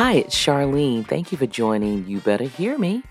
Hi, 0.00 0.12
it's 0.12 0.36
Charlene. 0.36 1.04
Thank 1.04 1.32
you 1.32 1.38
for 1.38 1.48
joining 1.48 2.06
You 2.06 2.20
Better 2.20 2.44
Hear 2.44 2.78
Me. 2.78 3.02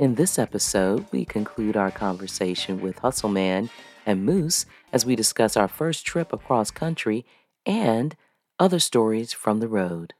In 0.00 0.16
this 0.16 0.40
episode, 0.40 1.06
we 1.12 1.24
conclude 1.24 1.76
our 1.76 1.92
conversation 1.92 2.80
with 2.80 2.98
Hustle 2.98 3.28
Man 3.28 3.70
and 4.06 4.24
Moose 4.24 4.66
as 4.92 5.06
we 5.06 5.14
discuss 5.14 5.56
our 5.56 5.68
first 5.68 6.04
trip 6.04 6.32
across 6.32 6.72
country 6.72 7.24
and 7.64 8.16
other 8.58 8.80
stories 8.80 9.32
from 9.32 9.60
the 9.60 9.68
road. 9.68 10.14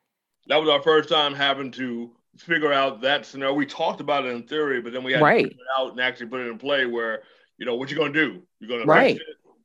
That 0.47 0.61
was 0.61 0.69
our 0.69 0.81
first 0.81 1.09
time 1.09 1.35
having 1.35 1.73
to 1.73 2.13
figure 2.39 2.73
out 2.73 3.01
that 3.01 3.27
scenario. 3.27 3.55
We 3.55 3.67
talked 3.67 4.01
about 4.01 4.25
it 4.25 4.29
in 4.29 4.45
theory, 4.45 4.81
but 4.81 4.93
then 4.93 5.03
we 5.03 5.11
had 5.11 5.23
Right. 5.23 5.43
to 5.43 5.49
figure 5.49 5.65
it 5.65 5.81
out 5.81 5.91
and 5.91 6.01
actually 6.01 6.27
put 6.27 6.39
it 6.39 6.47
in 6.47 6.57
play 6.57 6.87
where, 6.87 7.25
you 7.59 7.67
know, 7.67 7.75
what 7.75 7.91
you're 7.91 7.99
gonna 7.99 8.13
do? 8.13 8.41
You're 8.61 8.71
gonna 8.71 8.89
Right. 8.89 9.17
it, 9.17 9.23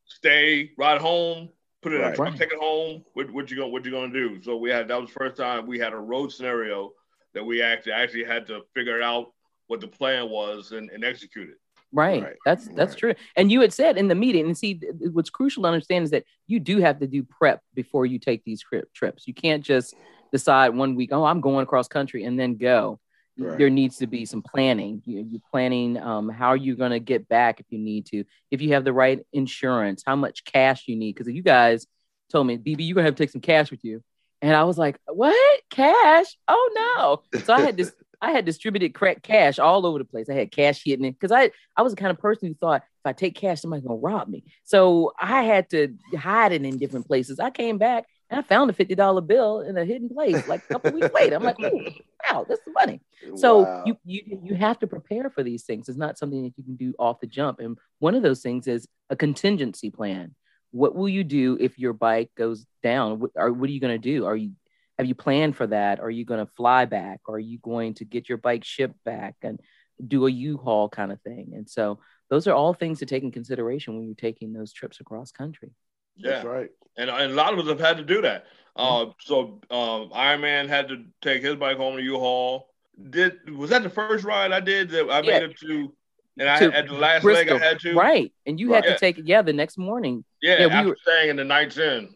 stay, 0.07 0.71
ride 0.75 1.01
home, 1.01 1.49
put 1.81 1.93
it 1.93 1.97
in 1.97 2.01
a 2.01 2.05
Right. 2.07 2.15
truck, 2.15 2.35
take 2.35 2.51
it 2.51 2.59
home. 2.59 3.03
What, 3.13 3.31
what 3.31 3.49
you 3.51 3.57
gonna 3.57 3.69
what 3.69 3.85
you 3.85 3.91
gonna 3.91 4.13
do? 4.13 4.41
So 4.41 4.57
we 4.57 4.69
had 4.69 4.87
that 4.87 4.99
was 4.99 5.09
the 5.09 5.13
first 5.13 5.37
time 5.37 5.65
we 5.67 5.79
had 5.79 5.93
a 5.93 5.97
road 5.97 6.31
scenario 6.31 6.91
that 7.33 7.43
we 7.45 7.61
actually 7.61 7.93
actually 7.93 8.23
had 8.23 8.47
to 8.47 8.61
figure 8.73 9.01
out 9.01 9.31
what 9.67 9.81
the 9.81 9.87
plan 9.87 10.29
was 10.29 10.71
and, 10.71 10.89
and 10.89 11.03
execute 11.03 11.49
it. 11.49 11.57
Right. 11.93 12.21
Right, 12.23 12.35
That's 12.45 12.67
that's 12.69 12.91
right. 12.93 12.99
true. 12.99 13.13
And 13.35 13.51
you 13.51 13.61
had 13.61 13.71
said 13.73 13.97
in 13.97 14.07
the 14.07 14.15
meeting, 14.15 14.45
and 14.45 14.57
see, 14.57 14.73
th- 14.75 14.99
th- 14.99 15.11
what's 15.13 15.29
crucial 15.29 15.63
to 15.63 15.69
understand 15.69 16.03
is 16.03 16.11
that 16.11 16.25
you 16.45 16.59
do 16.59 16.79
have 16.79 16.99
to 16.99 17.07
do 17.07 17.23
prep 17.23 17.61
before 17.73 18.05
you 18.05 18.19
take 18.19 18.43
these 18.43 18.61
trip 18.61 18.91
trips. 18.93 19.25
You 19.27 19.33
can't 19.33 19.63
just 19.63 19.93
decide 20.31 20.75
one 20.75 20.95
week, 20.95 21.11
oh, 21.13 21.23
I'm 21.23 21.39
going 21.39 21.63
across 21.63 21.87
country, 21.87 22.25
and 22.25 22.37
then 22.37 22.57
go. 22.57 22.99
Right. 23.37 23.57
There 23.57 23.69
needs 23.69 23.97
to 23.97 24.07
be 24.07 24.25
some 24.25 24.41
planning. 24.41 25.01
You, 25.05 25.27
you're 25.29 25.41
planning 25.51 25.97
um, 25.97 26.29
how 26.29 26.53
you're 26.53 26.75
going 26.75 26.91
to 26.91 26.99
get 26.99 27.27
back 27.27 27.59
if 27.59 27.67
you 27.69 27.77
need 27.77 28.07
to. 28.07 28.23
If 28.49 28.61
you 28.61 28.73
have 28.73 28.83
the 28.83 28.93
right 28.93 29.19
insurance, 29.31 30.03
how 30.05 30.15
much 30.15 30.43
cash 30.43 30.87
you 30.87 30.95
need. 30.95 31.13
Because 31.15 31.31
you 31.31 31.43
guys 31.43 31.85
told 32.31 32.47
me, 32.47 32.57
BB, 32.57 32.87
you're 32.87 32.95
going 32.95 33.03
to 33.03 33.09
have 33.09 33.15
to 33.15 33.23
take 33.23 33.31
some 33.31 33.41
cash 33.41 33.69
with 33.69 33.83
you. 33.83 34.01
And 34.41 34.55
I 34.55 34.63
was 34.63 34.77
like, 34.77 34.99
what? 35.07 35.61
Cash? 35.69 36.37
Oh 36.47 37.21
no. 37.33 37.39
So 37.39 37.53
I 37.53 37.61
had 37.61 37.77
this 37.77 37.93
I 38.21 38.31
had 38.31 38.45
distributed 38.45 38.95
crack 38.95 39.21
cash 39.21 39.59
all 39.59 39.85
over 39.85 39.99
the 39.99 40.05
place. 40.05 40.29
I 40.29 40.33
had 40.33 40.51
cash 40.51 40.83
hidden 40.83 41.05
it 41.05 41.11
because 41.11 41.31
I 41.31 41.51
I 41.75 41.81
was 41.81 41.93
the 41.93 41.99
kind 41.99 42.11
of 42.11 42.19
person 42.19 42.47
who 42.47 42.55
thought 42.55 42.81
if 42.83 43.05
I 43.05 43.13
take 43.13 43.35
cash, 43.35 43.61
somebody's 43.61 43.85
gonna 43.85 43.99
rob 43.99 44.27
me. 44.27 44.43
So 44.63 45.13
I 45.19 45.43
had 45.43 45.69
to 45.71 45.95
hide 46.17 46.51
it 46.51 46.63
in 46.63 46.77
different 46.77 47.07
places. 47.07 47.39
I 47.39 47.49
came 47.49 47.77
back 47.77 48.05
and 48.29 48.39
I 48.39 48.43
found 48.43 48.69
a 48.69 48.73
fifty 48.73 48.95
dollar 48.95 49.21
bill 49.21 49.61
in 49.61 49.77
a 49.77 49.85
hidden 49.85 50.09
place 50.09 50.47
like 50.47 50.63
a 50.69 50.73
couple 50.73 50.91
weeks 50.91 51.13
later. 51.13 51.35
I'm 51.35 51.43
like, 51.43 51.57
wow, 51.59 52.45
this 52.47 52.59
is 52.59 52.73
money. 52.73 53.01
So 53.35 53.59
Wow. 53.63 53.83
you 53.85 53.97
you 54.05 54.39
you 54.43 54.55
have 54.55 54.79
to 54.79 54.87
prepare 54.87 55.29
for 55.29 55.43
these 55.43 55.63
things. 55.63 55.89
It's 55.89 55.97
not 55.97 56.17
something 56.17 56.43
that 56.43 56.53
you 56.57 56.63
can 56.63 56.75
do 56.75 56.93
off 56.99 57.19
the 57.19 57.27
jump. 57.27 57.59
And 57.59 57.77
one 57.99 58.15
of 58.15 58.23
those 58.23 58.41
things 58.41 58.67
is 58.67 58.87
a 59.09 59.15
contingency 59.15 59.89
plan. 59.89 60.35
What 60.71 60.95
will 60.95 61.09
you 61.09 61.23
do 61.23 61.57
if 61.59 61.79
your 61.79 61.93
bike 61.93 62.29
goes 62.35 62.65
down? 62.83 63.19
What, 63.19 63.31
or 63.35 63.53
what 63.53 63.69
are 63.69 63.73
you 63.73 63.79
going 63.79 63.99
to 63.99 64.11
do? 64.13 64.25
Are 64.25 64.35
you 64.35 64.51
have 64.97 65.07
you 65.07 65.15
planned 65.15 65.55
for 65.55 65.67
that? 65.67 65.99
Are 65.99 66.09
you 66.09 66.25
going 66.25 66.45
to 66.45 66.51
fly 66.53 66.85
back? 66.85 67.21
Are 67.29 67.39
you 67.39 67.59
going 67.59 67.93
to 67.95 68.05
get 68.05 68.27
your 68.27 68.39
bike 68.39 68.63
shipped 68.63 69.01
back 69.03 69.35
and 69.43 69.59
do 70.05 70.25
a 70.25 70.31
U-Haul 70.31 70.89
kind 70.89 71.11
of 71.11 71.21
thing? 71.21 71.51
And 71.55 71.69
so 71.69 71.99
those 72.29 72.47
are 72.47 72.53
all 72.53 72.73
things 72.73 72.99
to 72.99 73.05
take 73.05 73.23
in 73.23 73.31
consideration 73.31 73.95
when 73.95 74.05
you're 74.05 74.15
taking 74.15 74.53
those 74.53 74.73
trips 74.73 74.99
across 74.99 75.31
country. 75.31 75.71
That's 76.19 76.45
right. 76.45 76.69
And, 76.97 77.09
and 77.09 77.31
a 77.31 77.35
lot 77.35 77.53
of 77.53 77.59
us 77.59 77.67
have 77.67 77.79
had 77.79 77.97
to 77.97 78.03
do 78.03 78.21
that. 78.23 78.45
Uh, 78.75 79.07
so 79.19 79.59
um, 79.71 80.11
Iron 80.13 80.41
Man 80.41 80.67
had 80.67 80.87
to 80.89 81.03
take 81.21 81.41
his 81.43 81.55
bike 81.55 81.77
home 81.77 81.97
to 81.97 82.01
U-Haul. 82.03 82.69
Did 83.09 83.55
was 83.55 83.69
that 83.71 83.83
the 83.83 83.89
first 83.89 84.23
ride 84.23 84.51
I 84.51 84.59
did 84.59 84.89
that 84.89 85.09
I 85.09 85.21
Yeah. 85.21 85.39
made 85.39 85.43
it 85.51 85.57
to? 85.59 85.93
And 86.39 86.47
I 86.47 86.59
To 86.59 86.71
at 86.75 86.87
the 86.87 86.93
last 86.93 87.23
Bristol. 87.23 87.55
leg 87.55 87.63
I 87.63 87.65
had 87.65 87.79
to. 87.79 87.93
Right. 87.95 88.31
And 88.45 88.59
you 88.59 88.71
had 88.73 88.85
Right. 88.85 88.93
to 88.93 88.99
take 88.99 89.17
it, 89.17 89.25
yeah, 89.27 89.41
the 89.41 89.53
next 89.53 89.77
morning 89.79 90.23
Yeah, 90.41 90.59
Yeah, 90.59 90.65
we 90.67 90.71
after 90.73 90.89
were- 90.89 90.97
staying 91.01 91.29
in 91.31 91.35
the 91.35 91.43
Knights 91.43 91.77
Inn. 91.79 92.09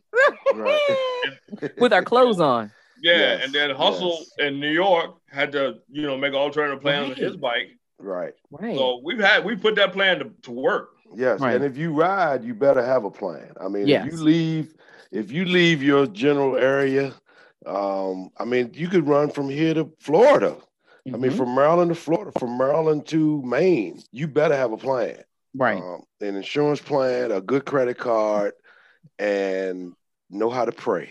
Right. 0.54 0.80
with 1.78 1.94
our 1.94 2.04
clothes 2.04 2.40
on. 2.40 2.72
Yeah, 3.02 3.18
Yes, 3.18 3.46
and 3.46 3.54
then 3.54 3.72
Hustle 3.72 4.18
yes. 4.20 4.32
in 4.48 4.60
New 4.60 4.70
York 4.70 5.16
had 5.32 5.52
to, 5.54 5.80
you 5.90 6.04
know, 6.04 6.16
make 6.18 6.34
alternative 6.36 6.82
plans 6.82 7.10
with 7.10 7.18
his 7.18 7.36
bike. 7.38 7.70
Right. 7.98 8.34
Right. 8.52 8.76
So 8.78 9.02
we've 9.04 9.20
had 9.20 9.44
we 9.44 9.56
put 9.56 9.76
that 9.76 9.94
plan 9.94 10.20
to, 10.20 10.30
to 10.44 10.52
work. 10.52 10.90
Yes. 11.16 11.40
Right. 11.40 11.56
And 11.56 11.64
if 11.66 11.78
you 11.78 11.94
ride, 11.94 12.44
you 12.44 12.54
better 12.54 12.84
have 12.86 13.04
a 13.06 13.12
plan. 13.12 13.52
I 13.60 13.68
mean, 13.68 13.88
Yes. 13.88 14.08
if 14.08 14.14
you 14.14 14.20
leave, 14.24 14.74
if 15.12 15.32
you 15.32 15.46
leave 15.46 15.84
your 15.84 16.08
general 16.08 16.56
area, 16.58 17.14
um, 17.66 18.30
I 18.38 18.46
mean, 18.46 18.72
you 18.74 18.88
could 18.88 19.08
run 19.08 19.30
from 19.30 19.50
here 19.50 19.74
to 19.74 19.92
Florida. 20.00 20.56
I 21.08 21.18
mean, 21.18 21.32
Mhm. 21.32 21.38
from 21.38 21.56
Maryland 21.56 21.90
to 21.90 21.96
Florida, 21.96 22.32
from 22.40 22.58
Maryland 22.58 23.06
to 23.08 23.42
Maine, 23.44 24.02
you 24.12 24.28
better 24.28 24.56
have 24.56 24.72
a 24.72 24.78
plan. 24.78 25.18
right. 25.54 25.82
Um, 25.84 26.04
an 26.22 26.36
insurance 26.38 26.80
plan, 26.80 27.30
a 27.32 27.42
good 27.42 27.66
credit 27.66 27.98
card, 27.98 28.54
and 29.20 29.94
know 30.30 30.50
how 30.50 30.64
to 30.66 30.72
pray. 30.72 31.10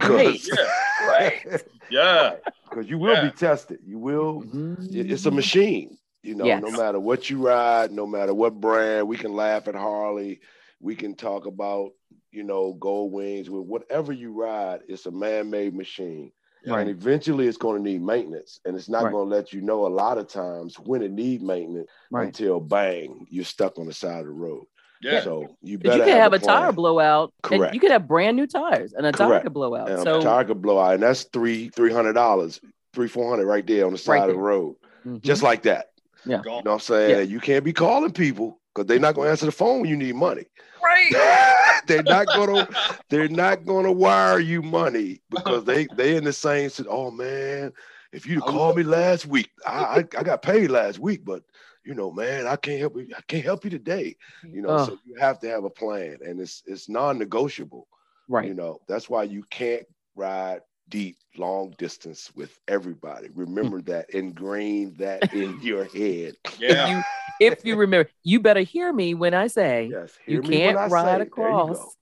Right. 0.00 0.40
Yeah, 0.46 1.08
right. 1.08 1.62
Yeah. 1.90 2.34
Because 2.68 2.88
you 2.88 2.98
will 2.98 3.14
Yeah. 3.14 3.24
be 3.24 3.30
tested. 3.32 3.80
You 3.84 3.98
will. 3.98 4.42
Mhm. 4.42 5.10
It's 5.10 5.26
a 5.26 5.30
machine. 5.32 5.98
You 6.22 6.34
know, 6.34 6.44
Yes. 6.44 6.62
no 6.62 6.70
matter 6.70 7.00
what 7.00 7.30
you 7.30 7.38
ride, 7.38 7.92
no 7.92 8.06
matter 8.06 8.34
what 8.34 8.60
brand, 8.60 9.08
we 9.08 9.16
can 9.16 9.32
laugh 9.32 9.68
at 9.68 9.74
Harley. 9.74 10.40
We 10.80 10.94
can 10.94 11.14
talk 11.14 11.46
about, 11.46 11.92
you 12.30 12.42
know, 12.42 12.74
gold 12.74 13.12
wings. 13.12 13.48
with 13.48 13.66
Whatever 13.66 14.12
you 14.12 14.32
ride, 14.32 14.80
it's 14.88 15.06
a 15.06 15.10
man-made 15.10 15.74
machine. 15.74 16.32
Right. 16.66 16.80
And 16.82 16.90
eventually 16.90 17.46
it's 17.46 17.56
going 17.56 17.82
to 17.82 17.90
need 17.90 18.02
maintenance. 18.02 18.60
And 18.66 18.76
it's 18.76 18.88
not 18.88 19.04
Right. 19.04 19.12
going 19.12 19.30
to 19.30 19.34
let 19.34 19.52
you 19.54 19.62
know 19.62 19.86
a 19.86 19.88
lot 19.88 20.18
of 20.18 20.28
times 20.28 20.78
when 20.78 21.00
it 21.02 21.10
need 21.10 21.42
maintenance 21.42 21.88
Right. 22.10 22.26
until 22.26 22.60
bang, 22.60 23.26
you're 23.30 23.44
stuck 23.46 23.78
on 23.78 23.86
the 23.86 23.94
side 23.94 24.20
of 24.20 24.26
the 24.26 24.32
road. 24.32 24.64
Yeah. 25.02 25.22
So 25.22 25.56
you 25.62 25.78
Because 25.78 25.92
better 25.96 26.04
you 26.08 26.12
could 26.12 26.20
have, 26.20 26.32
a, 26.34 26.38
plan. 26.38 26.56
tire 26.64 26.72
blowout, 26.72 27.32
and 27.50 27.58
Correct. 27.58 27.74
you 27.74 27.80
could 27.80 27.90
have 27.92 28.06
brand 28.06 28.36
new 28.36 28.46
tires, 28.46 28.92
and 28.92 29.06
a 29.06 29.12
tire 29.12 29.40
could 29.40 29.54
blow 29.54 29.74
out. 29.74 29.88
and 29.88 30.02
so, 30.02 30.18
a 30.18 30.22
tire 30.22 30.44
could 30.44 30.60
blow 30.60 30.78
out, 30.78 30.92
and 30.92 31.02
that's 31.02 31.22
three 31.24 31.70
three 31.70 31.90
hundred 31.90 32.12
dollars, 32.12 32.60
three 32.92 33.08
four 33.08 33.30
hundred 33.30 33.46
right 33.46 33.66
there 33.66 33.86
on 33.86 33.92
the 33.92 33.98
side 33.98 34.12
Right 34.12 34.22
of 34.24 34.26
the 34.28 34.32
there. 34.34 34.42
road, 34.42 34.76
Mhm. 35.06 35.22
just 35.22 35.42
like 35.42 35.62
that. 35.62 35.89
Yeah. 36.24 36.38
You 36.44 36.50
know 36.50 36.56
what 36.56 36.68
I'm 36.68 36.80
saying? 36.80 37.30
You 37.30 37.40
can't 37.40 37.64
be 37.64 37.72
calling 37.72 38.12
people 38.12 38.60
because 38.74 38.86
they're 38.86 38.98
not 38.98 39.14
going 39.14 39.26
to 39.26 39.30
answer 39.30 39.46
the 39.46 39.52
phone 39.52 39.80
when 39.80 39.90
you 39.90 39.96
need 39.96 40.14
money. 40.14 40.44
right. 40.82 41.80
they're 41.86 42.02
not 42.02 42.26
going 42.28 42.54
to. 42.66 42.68
They're 43.08 43.28
not 43.28 43.64
going 43.64 43.84
to 43.84 43.92
wire 43.92 44.38
you 44.38 44.62
money 44.62 45.22
because 45.30 45.64
they 45.64 45.86
they 45.96 46.16
in 46.16 46.24
the 46.24 46.32
same. 46.32 46.70
sit- 46.70 46.86
Oh 46.88 47.10
man, 47.10 47.72
if 48.12 48.26
you 48.26 48.40
called 48.40 48.76
me 48.76 48.82
last 48.82 49.26
week, 49.26 49.50
I, 49.66 49.80
I 49.80 49.98
I 50.18 50.22
got 50.22 50.42
paid 50.42 50.70
last 50.70 50.98
week, 50.98 51.24
but 51.24 51.42
you 51.84 51.94
know, 51.94 52.12
man, 52.12 52.46
I 52.46 52.56
can't 52.56 52.78
help 52.78 52.96
you. 52.96 53.08
I 53.16 53.20
can't 53.26 53.44
help 53.44 53.64
you 53.64 53.70
today. 53.70 54.16
You 54.44 54.62
know, 54.62 54.84
so 54.84 54.92
uh. 54.92 54.96
you 55.04 55.14
have 55.18 55.40
to 55.40 55.48
have 55.48 55.64
a 55.64 55.70
plan, 55.70 56.18
and 56.24 56.40
it's 56.40 56.62
it's 56.66 56.88
non-negotiable. 56.88 57.88
right. 58.28 58.46
You 58.46 58.54
know, 58.54 58.80
that's 58.86 59.08
why 59.08 59.24
you 59.24 59.44
can't 59.50 59.86
ride 60.14 60.60
deep, 60.90 61.16
long 61.36 61.74
distance 61.78 62.30
with 62.34 62.58
everybody. 62.68 63.28
Hmm. 63.28 63.40
Remember 63.40 63.80
that, 63.82 64.10
ingrain 64.14 64.94
that 64.98 65.32
in 65.32 65.58
your 65.62 65.84
head. 65.84 66.36
Yeah. 66.58 66.88
You, 66.88 67.02
if 67.40 67.64
you 67.64 67.76
remember, 67.76 68.10
you 68.22 68.40
better 68.40 68.60
hear 68.60 68.92
me 68.92 69.14
when 69.14 69.32
I 69.32 69.46
say 69.46 69.88
Yes, 69.90 70.18
you 70.26 70.42
me 70.42 70.48
when 70.48 70.58
can't 70.58 70.78
I 70.78 70.88
say, 70.88 70.92
ride 70.92 71.06
there 71.06 71.18
you 71.18 71.22
across 71.22 71.78
go. 71.78 71.92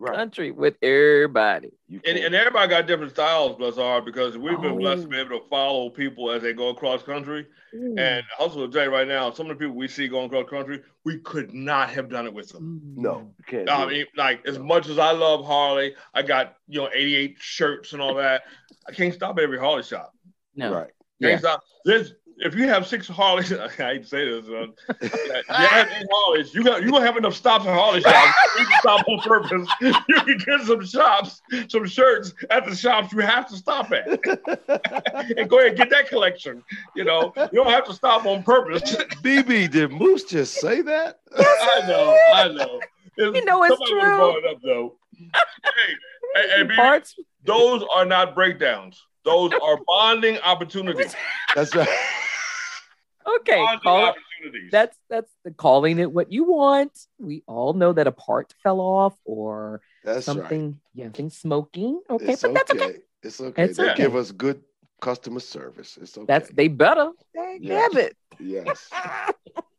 Right. 0.00 0.16
country 0.16 0.50
with 0.50 0.74
everybody. 0.82 1.70
And, 1.88 2.18
and 2.18 2.34
everybody 2.34 2.68
got 2.68 2.86
different 2.86 3.12
styles, 3.12 3.56
bless 3.56 3.78
our 3.78 3.84
heart, 3.84 4.04
because 4.04 4.36
we've 4.36 4.60
been 4.60 4.76
blessed 4.76 5.02
to 5.02 5.08
be 5.08 5.16
Oh. 5.16 5.20
able 5.20 5.38
to 5.40 5.46
follow 5.48 5.88
people 5.88 6.30
as 6.32 6.42
they 6.42 6.52
go 6.52 6.68
across 6.68 7.02
country. 7.02 7.46
Mm. 7.74 7.98
And 7.98 8.24
Hustle 8.36 8.62
will 8.62 8.70
tell 8.70 8.84
you 8.84 8.90
right 8.90 9.06
now, 9.06 9.30
some 9.30 9.48
of 9.50 9.56
the 9.56 9.62
people 9.64 9.76
we 9.76 9.86
see 9.88 10.08
going 10.08 10.26
across 10.26 10.50
country, 10.50 10.82
we 11.04 11.18
could 11.20 11.54
not 11.54 11.90
have 11.90 12.08
done 12.10 12.26
it 12.26 12.34
with 12.34 12.48
them. 12.50 12.80
no, 12.96 13.32
you 13.38 13.44
can't. 13.46 13.70
I 13.70 13.86
mean, 13.86 14.06
like 14.16 14.44
as 14.46 14.58
much 14.58 14.88
as 14.88 14.98
I 14.98 15.12
love 15.12 15.44
Harley, 15.44 15.94
I 16.12 16.22
got 16.22 16.56
you 16.68 16.80
know 16.82 16.90
88 16.92 17.36
shirts 17.38 17.92
and 17.92 18.02
all 18.02 18.14
that. 18.16 18.42
I 18.88 18.92
can't 18.92 19.14
stop 19.14 19.38
at 19.38 19.44
every 19.44 19.58
Harley 19.58 19.82
shop. 19.84 20.12
no. 20.56 20.72
Right. 20.74 20.90
Can't 21.22 21.32
Yeah. 21.32 21.38
stop. 21.38 21.62
There's 21.84 22.14
if 22.38 22.54
you 22.54 22.68
have 22.68 22.86
six 22.86 23.06
Harleys, 23.08 23.52
I 23.58 23.68
hate 23.68 24.02
to 24.02 24.08
say 24.08 24.28
this, 24.28 24.46
uh, 24.48 24.66
you 25.02 25.66
have 25.66 25.88
eight 25.88 26.06
Harleys, 26.10 26.54
you 26.54 26.64
got 26.64 26.82
you 26.82 26.90
gonna 26.90 27.04
have 27.04 27.16
enough 27.16 27.34
stops 27.34 27.66
at 27.66 27.74
Harley 27.74 28.00
shops. 28.00 28.34
You 28.58 28.64
can 28.66 28.78
stop 28.80 29.08
on 29.08 29.18
purpose. 29.20 29.68
You 30.08 30.20
can 30.20 30.38
get 30.38 30.66
some 30.66 30.84
shops, 30.84 31.42
some 31.68 31.86
shirts 31.86 32.34
at 32.50 32.64
the 32.64 32.74
shops 32.74 33.12
you 33.12 33.20
have 33.20 33.48
to 33.48 33.56
stop 33.56 33.92
at, 33.92 34.06
and 35.36 35.48
go 35.48 35.58
ahead 35.58 35.68
and 35.68 35.76
get 35.76 35.90
that 35.90 36.08
collection. 36.08 36.62
You 36.94 37.04
know, 37.04 37.32
you 37.36 37.62
don't 37.62 37.70
have 37.70 37.84
to 37.86 37.94
stop 37.94 38.26
on 38.26 38.42
purpose. 38.42 38.82
BB, 39.22 39.70
did 39.70 39.92
Moose 39.92 40.24
just 40.24 40.54
say 40.54 40.82
that? 40.82 41.20
I 41.36 41.82
know, 41.86 42.18
I 42.34 42.48
know. 42.48 42.80
You 43.16 43.44
know 43.44 43.62
it's 43.64 43.88
true. 43.88 44.00
wanna 44.00 44.38
it 44.38 44.44
up 44.46 44.62
though. 44.62 44.94
hey, 45.16 45.94
hey, 46.34 46.48
hey, 46.56 46.64
BB, 46.64 47.14
those 47.44 47.84
are 47.94 48.04
not 48.04 48.34
breakdowns. 48.34 49.00
Those 49.24 49.52
are 49.62 49.78
bonding 49.86 50.38
opportunities. 50.38 51.14
That's 51.54 51.74
right. 51.74 51.88
Okay. 53.40 53.56
Bonding 53.56 53.80
Call 53.80 54.04
opportunities. 54.04 54.70
that's 54.70 54.96
that's 55.08 55.30
the 55.44 55.50
calling 55.50 55.98
it 55.98 56.12
what 56.12 56.30
you 56.30 56.44
want. 56.44 56.92
We 57.18 57.42
all 57.46 57.72
know 57.72 57.92
that 57.94 58.06
a 58.06 58.12
part 58.12 58.52
fell 58.62 58.80
off 58.80 59.14
or 59.24 59.80
That's 60.04 60.16
right. 60.16 60.24
something, 60.24 60.78
yeah, 60.94 61.06
something 61.06 61.30
smoking. 61.30 62.00
Okay, 62.10 62.32
It's 62.32 62.42
but 62.42 62.52
that's 62.54 62.70
okay. 62.70 62.96
It's 63.22 63.40
okay. 63.40 63.62
It's 63.64 63.78
they 63.78 63.90
okay. 63.90 64.02
give 64.02 64.14
us 64.14 64.30
good 64.30 64.60
customer 65.00 65.40
service. 65.40 65.98
It's 66.00 66.16
okay. 66.18 66.26
That's 66.28 66.50
they 66.50 66.68
better. 66.68 67.10
They 67.34 67.58
Yes. 67.62 67.82
have 67.94 67.96
it. 68.04 68.16
yes. 68.38 68.90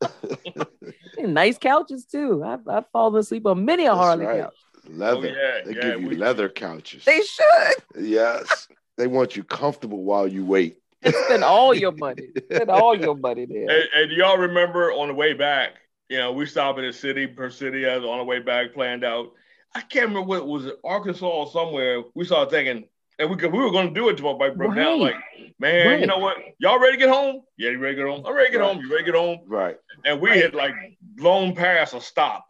Nice 1.17 1.57
couches 1.57 2.05
too. 2.05 2.43
I've, 2.43 2.67
I've 2.67 2.87
fallen 2.91 3.19
asleep 3.19 3.45
on 3.47 3.63
many 3.65 3.85
a 3.85 3.89
That's 3.89 3.97
Harley 3.99 4.25
right. 4.25 4.41
couch. 4.43 4.53
Leather. 4.89 5.17
Oh, 5.17 5.21
yeah, 5.23 5.61
they 5.65 5.73
yeah, 5.75 5.81
give 5.93 6.01
you 6.01 6.07
we- 6.09 6.15
leather 6.17 6.49
couches. 6.49 7.03
They 7.05 7.21
should. 7.21 8.05
yes. 8.05 8.67
They 8.97 9.07
want 9.07 9.35
you 9.35 9.43
comfortable 9.43 10.03
while 10.03 10.27
you 10.27 10.45
wait. 10.45 10.77
Spend 11.25 11.43
all 11.43 11.73
your 11.73 11.91
money. 11.97 12.29
Spend 12.51 12.69
all 12.69 12.97
your 12.97 13.15
money 13.15 13.45
there. 13.45 13.69
And, 13.69 13.89
and 13.95 14.11
y'all 14.11 14.37
remember 14.37 14.91
on 14.91 15.07
the 15.09 15.13
way 15.13 15.33
back, 15.33 15.71
you 16.09 16.17
know, 16.17 16.31
we 16.31 16.45
stopped 16.45 16.79
in 16.79 16.85
a 16.85 16.93
city 16.93 17.27
per 17.27 17.49
city 17.49 17.85
as 17.85 18.03
on 18.03 18.19
the 18.19 18.23
way 18.23 18.39
back 18.39 18.73
planned 18.73 19.03
out. 19.03 19.31
I 19.73 19.81
can't 19.81 20.07
remember 20.07 20.21
what 20.21 20.47
was 20.47 20.65
it, 20.65 20.75
Arkansas 20.83 21.25
or 21.27 21.47
somewhere. 21.51 22.03
We 22.13 22.23
started 22.25 22.49
thinking, 22.49 22.87
and 23.19 23.29
we 23.29 23.35
we 23.35 23.59
were 23.59 23.71
going 23.71 23.89
to 23.89 23.93
do 23.93 24.07
it 24.09 24.15
to 24.17 24.23
my 24.23 24.33
bike 24.33 24.55
broke 24.55 24.75
down. 24.75 25.01
Right. 25.01 25.15
Like, 25.15 25.53
man, 25.59 25.87
Right. 25.87 25.99
you 25.99 26.07
know 26.07 26.19
what? 26.19 26.37
Y'all 26.59 26.79
ready 26.79 26.93
to 26.93 26.97
get 27.05 27.09
home? 27.13 27.41
Yeah, 27.57 27.71
you 27.71 27.79
ready 27.79 27.95
to 27.97 28.03
get 28.03 28.09
home? 28.09 28.23
I'm 28.25 28.33
ready 28.33 28.47
to 28.47 28.51
get 28.53 28.59
Right. 28.61 28.73
home. 28.73 28.81
You 28.81 28.89
ready 28.91 29.03
to 29.05 29.11
get 29.11 29.19
home? 29.19 29.39
Right, 29.47 29.77
And 30.05 30.21
we 30.21 30.29
Right. 30.29 30.43
had 30.43 30.55
like 30.55 30.73
blown 31.01 31.53
past 31.55 31.93
a 31.93 31.99
stop. 32.01 32.45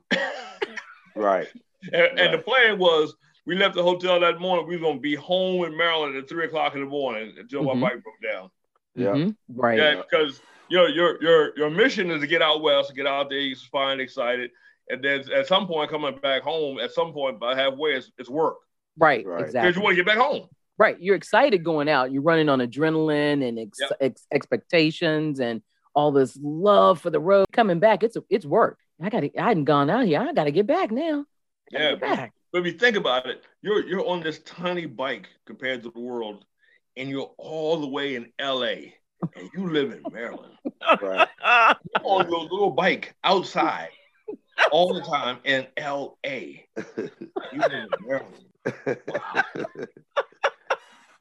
right, 1.16 1.48
And, 1.94 2.20
and 2.20 2.34
the 2.34 2.40
plan 2.40 2.78
was 2.78 3.16
we 3.46 3.56
left 3.56 3.76
the 3.76 3.84
hotel 3.84 4.20
that 4.20 4.40
morning. 4.40 4.68
We 4.68 4.76
was 4.78 4.84
gonna 4.84 5.00
be 5.00 5.16
home 5.16 5.66
in 5.66 5.76
Maryland 5.78 6.16
at 6.16 6.28
three 6.28 6.46
o'clock 6.46 6.74
in 6.76 6.82
the 6.82 6.88
morning 6.88 7.34
until 7.38 7.64
Mhm. 7.64 7.80
my 7.80 7.90
bike 7.90 8.04
broke 8.04 8.22
down. 8.34 8.50
yeah, 8.96 9.08
Mhm. 9.10 9.36
Right. 9.50 9.78
Yeah, 9.78 9.96
because 10.02 10.42
you 10.70 10.78
know 10.78 10.86
your 10.88 11.22
your 11.22 11.58
your 11.58 11.70
mission 11.70 12.10
is 12.12 12.22
to 12.22 12.28
get 12.28 12.42
out 12.42 12.62
west, 12.62 12.96
get 12.96 13.06
out 13.08 13.30
there, 13.30 13.40
east, 13.40 13.68
fine, 13.72 14.00
excited, 14.00 14.52
and 14.90 15.04
then 15.04 15.30
at 15.34 15.48
some 15.48 15.68
point 15.68 15.90
coming 15.92 16.18
back 16.20 16.42
home. 16.44 16.80
At 16.80 16.92
some 16.92 17.12
point, 17.14 17.40
by 17.40 17.56
halfway, 17.56 17.92
it's, 17.96 18.12
it's 18.18 18.30
work 18.30 18.58
Right. 18.98 19.26
Right. 19.26 19.38
because 19.40 19.50
Exactly. 19.56 19.74
you 19.80 19.84
want 19.84 19.92
to 19.98 20.04
get 20.04 20.06
back 20.06 20.18
home. 20.18 20.48
Right. 20.78 21.00
You're 21.00 21.16
excited 21.16 21.64
going 21.64 21.88
out. 21.90 22.12
You're 22.12 22.22
running 22.22 22.50
on 22.50 22.60
adrenaline 22.60 23.48
and 23.48 23.60
ex- 23.60 23.80
Yep. 23.80 23.92
ex- 24.02 24.28
expectations 24.34 25.40
and 25.40 25.62
all 25.94 26.12
this 26.12 26.38
love 26.42 27.00
for 27.02 27.10
the 27.10 27.20
road. 27.20 27.46
Coming 27.54 27.80
back, 27.80 28.04
it's 28.04 28.18
it's 28.30 28.46
work. 28.46 28.78
I 29.02 29.10
got 29.10 29.22
to 29.22 29.38
I 29.38 29.50
hadn't 29.50 29.66
gone 29.66 29.90
out 29.90 30.06
here. 30.06 30.20
I 30.22 30.32
got 30.34 30.46
to 30.46 30.52
get 30.52 30.68
back 30.68 30.92
now. 30.92 31.26
Yeah, 31.72 31.92
get 31.92 32.00
back. 32.02 32.34
But 32.56 32.66
if 32.66 32.72
you 32.72 32.80
think 32.80 32.96
about 32.96 33.26
it, 33.26 33.44
you're 33.62 33.86
you're 33.86 34.08
on 34.08 34.24
this 34.24 34.40
tiny 34.40 34.86
bike 34.86 35.28
compared 35.46 35.84
to 35.84 35.92
the 35.94 36.00
world, 36.00 36.46
and 36.96 37.10
you're 37.10 37.34
all 37.38 37.82
the 37.82 37.88
way 37.88 38.16
in 38.16 38.32
L.A. 38.40 38.96
and 39.36 39.50
you 39.54 39.70
live 39.70 39.92
in 39.92 40.02
Maryland. 40.10 40.54
right. 41.02 41.28
On 42.06 42.30
your 42.30 42.44
little 42.44 42.70
bike 42.70 43.14
outside 43.26 43.90
all 44.72 44.94
the 44.94 45.02
time 45.02 45.40
in 45.44 45.68
L.A. 45.76 46.66
You 46.78 47.60
live 47.60 47.74
in 47.74 47.90
Maryland. 48.08 49.88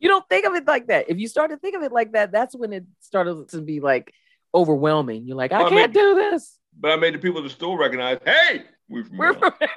You 0.00 0.10
don't 0.10 0.28
think 0.28 0.44
of 0.44 0.54
it 0.54 0.66
like 0.66 0.88
that. 0.88 1.08
If 1.08 1.18
you 1.18 1.28
start 1.28 1.50
to 1.50 1.56
think 1.56 1.74
of 1.74 1.82
it 1.82 1.90
like 1.90 2.12
that, 2.12 2.30
that's 2.30 2.54
when 2.54 2.74
it 2.74 2.84
started 3.00 3.48
to 3.50 3.62
be 3.62 3.80
like 3.80 4.12
overwhelming. 4.54 5.26
You're 5.26 5.36
like, 5.36 5.50
I 5.50 5.62
Well, 5.62 5.68
I 5.68 5.70
can't 5.70 5.94
do 5.94 6.14
this. 6.14 6.58
But 6.78 6.90
I 6.90 6.96
made 6.96 7.14
the 7.14 7.18
people 7.18 7.38
at 7.38 7.44
the 7.44 7.48
store 7.48 7.78
recognize, 7.78 8.18
hey, 8.22 8.64
we're 8.88 9.04
from 9.04 9.16
We're 9.16 9.32
Maryland. 9.32 9.54
from 9.58 9.68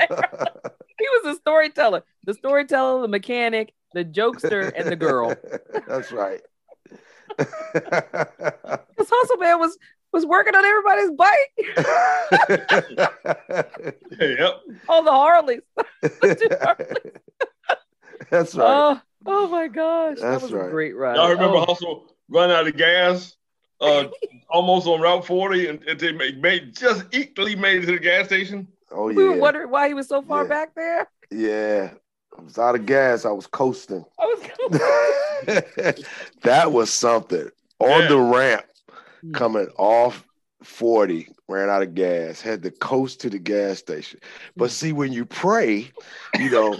Maryland. 0.00 0.50
He 0.98 1.04
was 1.22 1.36
a 1.36 1.38
storyteller. 1.38 2.02
The 2.24 2.32
storyteller, 2.32 3.02
the 3.02 3.08
mechanic, 3.08 3.74
the 3.92 4.02
jokester, 4.02 4.72
and 4.74 4.88
the 4.88 4.96
girl. 4.96 5.34
That's 5.86 6.10
right. 6.10 6.40
This 8.98 9.10
hustle 9.12 9.36
man 9.36 9.58
was 9.60 9.76
was 10.12 10.24
working 10.24 10.54
on 10.54 10.64
everybody's 10.64 11.10
bike. 11.10 11.52
yep. 14.18 14.54
Oh, 14.88 15.04
the 15.04 15.10
Harleys. 15.12 15.60
That's 18.30 18.54
right. 18.54 18.66
Oh, 18.66 19.00
oh 19.26 19.48
my 19.48 19.68
gosh. 19.68 20.16
That's 20.18 20.22
that 20.22 20.42
was 20.42 20.52
right. 20.52 20.68
a 20.68 20.70
great 20.70 20.96
ride. 20.96 21.16
Y'all 21.16 21.30
remember 21.30 21.58
Oh, 21.58 21.66
Hustle 21.66 22.06
run 22.30 22.50
out 22.50 22.66
of 22.66 22.76
gas 22.76 23.36
uh, 23.80 24.04
almost 24.50 24.86
on 24.86 25.00
Route 25.00 25.26
40 25.26 25.68
and, 25.68 25.82
and 25.84 26.00
they 26.00 26.12
made, 26.12 26.40
made 26.40 26.74
just 26.76 27.04
equally 27.12 27.54
made 27.56 27.82
it 27.82 27.86
to 27.86 27.92
the 27.92 27.98
gas 27.98 28.26
station? 28.26 28.66
oh 28.92 29.08
yeah. 29.08 29.16
we 29.16 29.24
were 29.24 29.36
wondering 29.36 29.70
why 29.70 29.88
he 29.88 29.94
was 29.94 30.08
so 30.08 30.22
far 30.22 30.42
Yeah. 30.44 30.48
back 30.48 30.74
there. 30.74 31.08
yeah. 31.30 31.90
I 32.38 32.42
was 32.42 32.58
out 32.58 32.74
of 32.74 32.84
gas. 32.84 33.24
I 33.24 33.30
was 33.30 33.46
coasting. 33.46 34.04
I 34.18 34.24
was 34.26 34.40
that 36.42 36.72
was 36.72 36.90
something 36.92 37.48
on 37.78 38.02
Yeah. 38.02 38.08
the 38.08 38.18
ramp 38.20 38.64
Hmm. 39.22 39.32
coming 39.32 39.68
off 39.78 40.24
40 40.62 41.28
ran 41.48 41.70
out 41.70 41.82
of 41.82 41.94
gas 41.94 42.40
had 42.42 42.62
to 42.64 42.70
coast 42.70 43.20
to 43.20 43.30
the 43.30 43.38
gas 43.38 43.78
station 43.78 44.20
but 44.56 44.70
see 44.70 44.92
when 44.92 45.12
you 45.12 45.24
pray 45.24 45.90
you 46.38 46.50
know 46.50 46.78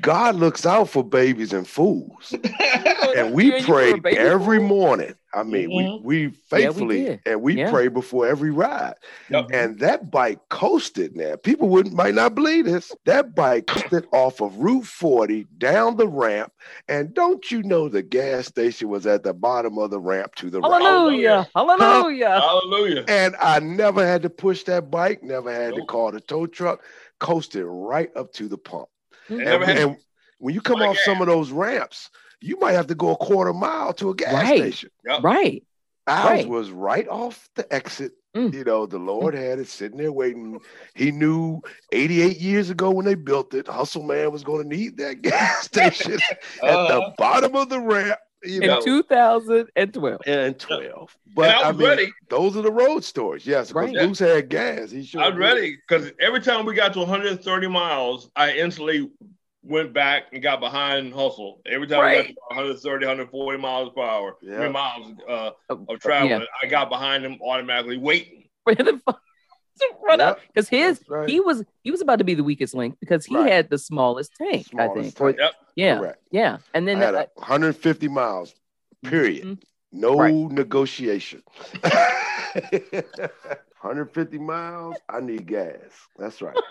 god 0.00 0.34
looks 0.34 0.64
out 0.66 0.88
for 0.88 1.04
babies 1.04 1.52
and 1.52 1.66
fools 1.68 2.32
and 3.16 3.32
we 3.32 3.50
Yeah, 3.50 3.56
you 3.58 3.72
were 3.72 3.82
a 3.94 4.00
pray 4.00 4.16
every 4.16 4.58
morning 4.60 5.14
i 5.34 5.42
mean 5.42 5.68
Mhm. 5.70 6.02
we 6.02 6.26
we 6.26 6.30
faithfully 6.48 7.04
did. 7.04 7.20
and 7.26 7.42
we 7.42 7.54
Yeah. 7.54 7.70
pray 7.70 7.88
before 7.88 8.26
every 8.26 8.50
ride 8.50 8.94
Yep. 9.30 9.46
and 9.52 9.78
that 9.80 10.10
bike 10.10 10.38
coasted 10.48 11.14
now. 11.14 11.36
People 11.36 11.68
wouldn't 11.68 11.94
might 11.94 12.14
not 12.14 12.34
believe 12.34 12.64
this. 12.64 12.94
That 13.04 13.34
bike 13.34 13.66
coasted 13.66 14.06
off 14.12 14.40
of 14.40 14.56
Route 14.56 14.86
40 14.86 15.44
down 15.58 15.96
the 15.98 16.08
ramp. 16.08 16.52
And 16.88 17.12
don't 17.12 17.50
you 17.50 17.62
know 17.62 17.88
the 17.90 18.02
gas 18.02 18.46
station 18.46 18.88
was 18.88 19.06
at 19.06 19.22
the 19.22 19.34
bottom 19.34 19.76
of 19.78 19.90
the 19.90 20.00
ramp 20.00 20.34
to 20.36 20.48
the 20.48 20.60
right? 20.62 20.80
Hallelujah. 20.80 21.46
Hallelujah. 21.54 22.40
Hallelujah. 22.40 23.04
And 23.08 23.36
I 23.40 23.60
never 23.60 24.06
had 24.06 24.22
to 24.22 24.30
push 24.30 24.62
that 24.64 24.90
bike, 24.90 25.22
never 25.22 25.52
had 25.52 25.74
to 25.74 25.84
call 25.84 26.10
the 26.10 26.20
tow 26.20 26.46
truck, 26.46 26.82
coasted 27.18 27.64
right 27.66 28.10
up 28.16 28.32
to 28.34 28.48
the 28.48 28.56
pump. 28.58 28.88
Mhm. 29.28 29.36
And 29.36 29.44
never 29.44 29.64
And, 29.64 29.78
had- 29.78 29.96
when 30.38 30.54
you 30.54 30.60
come 30.62 30.80
off 30.80 30.94
gas. 30.96 31.04
some 31.04 31.20
of 31.20 31.26
those 31.26 31.50
ramps, 31.50 32.08
you 32.40 32.58
might 32.60 32.72
have 32.72 32.86
to 32.88 32.94
go 32.94 33.10
a 33.12 33.16
quarter 33.16 33.52
mile 33.52 33.92
to 33.94 34.10
a 34.10 34.14
gas 34.14 34.32
Right. 34.32 34.58
station. 34.58 34.90
Right. 35.22 35.64
Ours 36.06 36.26
Right. 36.30 36.48
was 36.48 36.70
right 36.70 37.06
off 37.08 37.48
the 37.54 37.70
exit. 37.72 38.12
Mm. 38.36 38.54
You 38.54 38.64
know, 38.64 38.86
the 38.86 38.98
Lord 38.98 39.34
had 39.34 39.58
it 39.58 39.68
sitting 39.68 39.98
there 39.98 40.12
waiting. 40.12 40.58
He 40.94 41.10
knew 41.10 41.60
88 41.92 42.38
years 42.38 42.70
ago 42.70 42.90
when 42.90 43.04
they 43.04 43.14
built 43.14 43.52
it, 43.54 43.66
Hustle 43.68 44.02
Man 44.02 44.30
was 44.32 44.44
going 44.44 44.62
to 44.68 44.76
need 44.76 44.96
that 44.98 45.22
gas 45.22 45.64
station 45.64 46.14
at 46.14 46.20
the 46.62 46.98
Uh-huh. 46.98 47.10
bottom 47.18 47.56
of 47.56 47.68
the 47.68 47.80
ramp. 47.80 48.18
You 48.44 48.60
In 48.62 48.68
know, 48.68 48.80
2012. 48.80 50.20
and 50.26 50.58
12. 50.58 51.16
But 51.34 51.56
I 51.56 51.60
I, 51.60 51.68
was 51.70 51.78
mean, 51.78 51.88
ready. 51.88 52.12
those 52.30 52.56
are 52.56 52.62
the 52.62 52.70
road 52.72 53.02
stories. 53.04 53.44
Yes, 53.46 53.68
because 53.68 53.88
Right. 53.90 53.96
Bruce 53.96 54.18
had 54.20 54.48
gas. 54.48 54.90
He 54.92 55.04
sure 55.04 55.20
I 55.22 55.26
was 55.28 55.34
did. 55.34 55.40
ready 55.40 55.76
because 55.88 56.12
every 56.20 56.40
time 56.40 56.64
we 56.64 56.74
got 56.74 56.92
to 56.92 57.00
130 57.00 57.66
miles, 57.68 58.30
I 58.36 58.52
instantly 58.52 59.10
went 59.62 59.92
back 59.92 60.24
and 60.32 60.42
got 60.42 60.60
behind 60.60 61.12
Hustle. 61.12 61.60
Every 61.66 61.86
time 61.86 61.98
we 61.98 62.04
Right. 62.04 62.26
got 62.50 62.56
130, 62.56 63.06
140 63.06 63.58
miles 63.58 63.90
per 63.94 64.02
hour, 64.02 64.36
Yeah. 64.40 64.60
mean, 64.60 64.72
miles 64.72 65.12
uh, 65.28 65.50
Oh, 65.70 65.84
of 65.88 66.00
traveling, 66.00 66.40
yeah. 66.40 66.46
I 66.62 66.66
got 66.68 66.88
behind 66.88 67.24
him 67.24 67.38
automatically 67.42 67.98
waiting. 67.98 68.48
For 68.64 68.74
the 68.74 69.00
fu- 69.06 69.12
to 69.80 69.94
run 70.02 70.20
up 70.20 70.40
because 70.48 70.68
his 70.68 71.00
right. 71.08 71.28
he 71.28 71.38
was 71.40 71.62
he 71.84 71.90
was 71.92 72.00
about 72.00 72.18
to 72.18 72.24
be 72.24 72.34
the 72.34 72.42
weakest 72.44 72.74
link 72.74 72.96
because 73.00 73.24
he 73.24 73.36
Right. 73.36 73.50
had 73.52 73.70
the 73.70 73.78
smallest 73.78 74.32
tank. 74.36 74.66
I 74.76 74.86
Smallest 74.86 75.16
think. 75.16 75.20
Or- 75.20 75.32
tank. 75.32 75.38
Yep. 75.40 75.52
yeah. 75.76 75.98
Correct. 75.98 76.22
Yeah. 76.32 76.58
And 76.74 76.86
then 76.88 76.96
I 76.98 77.04
had 77.04 77.14
uh, 77.14 77.18
a 77.36 77.40
150 77.40 78.08
miles, 78.08 78.54
period. 79.04 79.44
mhm. 79.44 79.62
No 79.92 80.16
Right. 80.18 80.34
negotiation. 80.34 81.42
150 83.80 84.38
miles, 84.38 84.96
I 85.08 85.20
need 85.20 85.46
gas. 85.46 85.76
That's 86.16 86.40
right. 86.42 86.56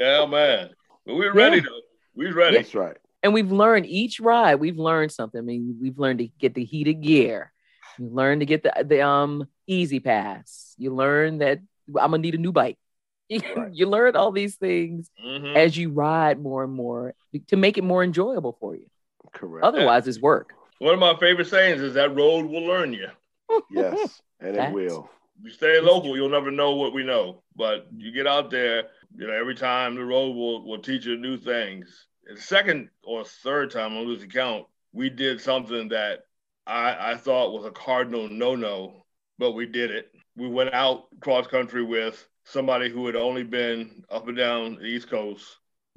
Yeah, 0.00 0.26
man. 0.26 0.70
We 1.06 1.14
were 1.14 1.32
ready 1.32 1.58
Yeah. 1.58 1.62
though. 1.68 1.80
We 2.16 2.26
was 2.26 2.34
ready. 2.34 2.56
That's 2.56 2.74
right. 2.74 2.96
and 3.22 3.32
we've 3.34 3.50
learned 3.52 3.86
each 3.86 4.20
ride 4.20 4.56
we've 4.56 4.78
learned 4.78 5.10
something 5.12 5.38
i 5.38 5.42
mean 5.42 5.78
we've 5.80 5.98
learned 5.98 6.18
to 6.20 6.26
get 6.38 6.54
the 6.54 6.64
heated 6.64 7.00
gear 7.00 7.52
you 7.98 8.08
learn 8.08 8.40
to 8.40 8.46
get 8.46 8.62
the 8.62 8.72
the 8.84 9.00
um 9.00 9.46
E-ZPass 9.66 10.74
you 10.78 10.94
learn 10.94 11.38
that 11.38 11.58
i'm 11.88 12.10
gonna 12.10 12.18
need 12.18 12.34
a 12.34 12.38
new 12.38 12.52
bike 12.52 12.78
Right. 13.30 13.72
you 13.72 13.86
learn 13.86 14.16
all 14.16 14.30
these 14.32 14.56
things 14.56 15.10
Mhm. 15.24 15.56
as 15.56 15.76
you 15.76 15.90
ride 15.90 16.38
more 16.38 16.62
and 16.64 16.72
more 16.72 17.14
to 17.48 17.56
make 17.56 17.78
it 17.78 17.84
more 17.84 18.04
enjoyable 18.04 18.56
for 18.60 18.74
you 18.76 18.86
Correct. 19.32 19.64
otherwise 19.64 20.06
it's 20.06 20.20
work 20.20 20.52
One 20.78 20.94
of 20.94 21.00
my 21.00 21.16
favorite 21.18 21.46
sayings 21.48 21.80
is 21.80 21.94
that 21.94 22.14
road 22.14 22.44
will 22.46 22.66
learn 22.66 22.92
you. 22.92 23.08
yes, 23.70 24.20
and 24.40 24.50
it 24.50 24.56
That's- 24.56 24.74
will. 24.74 25.08
you 25.42 25.50
stay 25.50 25.80
local, 25.80 26.16
you'll 26.16 26.28
never 26.38 26.50
know 26.50 26.74
what 26.76 26.92
we 26.92 27.02
know. 27.04 27.42
But 27.56 27.86
you 27.96 28.10
get 28.12 28.26
out 28.26 28.50
there, 28.50 28.88
you 29.16 29.26
know, 29.26 29.32
every 29.32 29.54
time 29.54 29.94
the 29.94 30.04
road 30.04 30.34
will, 30.34 30.66
will 30.66 30.80
teach 30.80 31.06
you 31.06 31.16
new 31.16 31.36
things. 31.36 32.06
The 32.26 32.40
second 32.40 32.88
or 33.02 33.24
third 33.24 33.70
time, 33.70 33.92
I 33.92 34.00
lose 34.00 34.20
the 34.20 34.26
count, 34.26 34.66
we 34.92 35.10
did 35.10 35.40
something 35.40 35.88
that 35.88 36.20
I, 36.66 37.12
I 37.12 37.16
thought 37.16 37.52
was 37.52 37.66
a 37.66 37.70
cardinal 37.70 38.28
no 38.28 38.54
no, 38.54 39.04
but 39.38 39.52
we 39.52 39.66
did 39.66 39.90
it. 39.90 40.10
We 40.36 40.48
went 40.48 40.72
out 40.72 41.04
cross 41.20 41.46
country 41.46 41.84
with 41.84 42.26
somebody 42.44 42.88
who 42.88 43.06
had 43.06 43.16
only 43.16 43.42
been 43.42 44.04
up 44.10 44.28
and 44.28 44.36
down 44.36 44.76
the 44.76 44.86
East 44.86 45.08
Coast. 45.08 45.44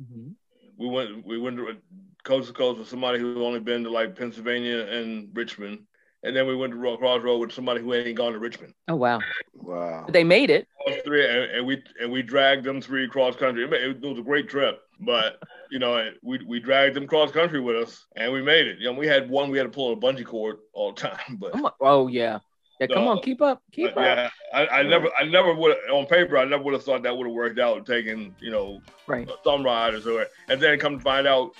Mhm. 0.02 0.36
We 0.78 0.88
went 0.88 1.26
we 1.26 1.40
went 1.40 1.60
coast 2.24 2.48
to 2.50 2.54
coast 2.54 2.80
with 2.80 2.90
somebody 2.90 3.20
who 3.20 3.30
had 3.30 3.44
only 3.46 3.60
been 3.60 3.84
to 3.84 3.90
like 3.90 4.16
Pennsylvania 4.16 4.86
and 4.86 5.30
Richmond. 5.34 5.88
And 6.24 6.36
then 6.36 6.48
we 6.48 6.56
went 6.56 6.74
to 6.74 6.78
Ro- 6.80 6.98
Crossroad 6.98 7.40
with 7.40 7.52
somebody 7.52 7.82
who 7.82 7.94
ain't 7.94 8.16
gone 8.18 8.34
to 8.34 8.40
Richmond 8.40 8.74
oh 8.88 8.96
wow 8.96 9.20
Wow. 9.54 10.04
but 10.06 10.14
they 10.14 10.24
made 10.24 10.50
it 10.50 10.68
three, 11.04 11.26
and, 11.26 11.52
and 11.58 11.66
we 11.68 11.84
and 12.02 12.12
we 12.12 12.22
dragged 12.22 12.64
them 12.64 12.82
three 12.82 13.08
cross 13.08 13.36
country. 13.36 13.64
It, 13.66 13.74
it 13.74 14.02
was 14.02 14.18
a 14.20 14.22
great 14.22 14.48
trip, 14.50 14.80
but 15.02 15.42
you 15.72 15.80
know, 15.80 16.12
we 16.24 16.40
we 16.48 16.60
dragged 16.60 16.96
them 16.96 17.08
cross 17.08 17.32
country 17.32 17.60
with 17.60 17.76
us, 17.76 18.06
and 18.16 18.32
we 18.32 18.42
made 18.42 18.68
it. 18.68 18.80
You 18.80 18.86
know, 18.92 18.98
we 18.98 19.06
had 19.08 19.30
one 19.30 19.52
we 19.52 19.58
had 19.58 19.66
to 19.66 19.70
pull 19.70 19.92
a 19.94 19.96
bungee 19.98 20.26
cord 20.26 20.58
all 20.74 20.94
the 20.94 21.02
time, 21.08 21.38
but 21.40 21.52
Come 21.52 21.66
on. 21.66 21.72
oh 21.82 22.08
yeah 22.08 22.40
yeah 22.80 22.88
come 22.88 23.06
No. 23.06 23.12
on 23.12 23.22
keep 23.22 23.42
up 23.42 23.62
keep 23.72 23.90
up 23.92 23.96
yeah, 23.98 24.30
I, 24.54 24.68
I 24.80 24.84
never 24.84 25.10
I 25.20 25.24
never 25.26 25.54
would 25.54 25.76
on 25.92 26.06
paper 26.06 26.38
I 26.38 26.46
never 26.46 26.64
would 26.64 26.74
have 26.74 26.84
thought 26.84 27.04
that 27.04 27.16
would 27.18 27.26
have 27.28 27.34
worked 27.34 27.60
out 27.60 27.86
taking 27.86 28.34
you 28.40 28.52
know 28.52 28.82
right 29.08 29.28
some 29.44 29.64
riders 29.66 30.06
or 30.08 30.26
and 30.48 30.62
then 30.62 30.78
come 30.80 30.98
to 31.00 31.04
find 31.04 31.26
out 31.28 31.52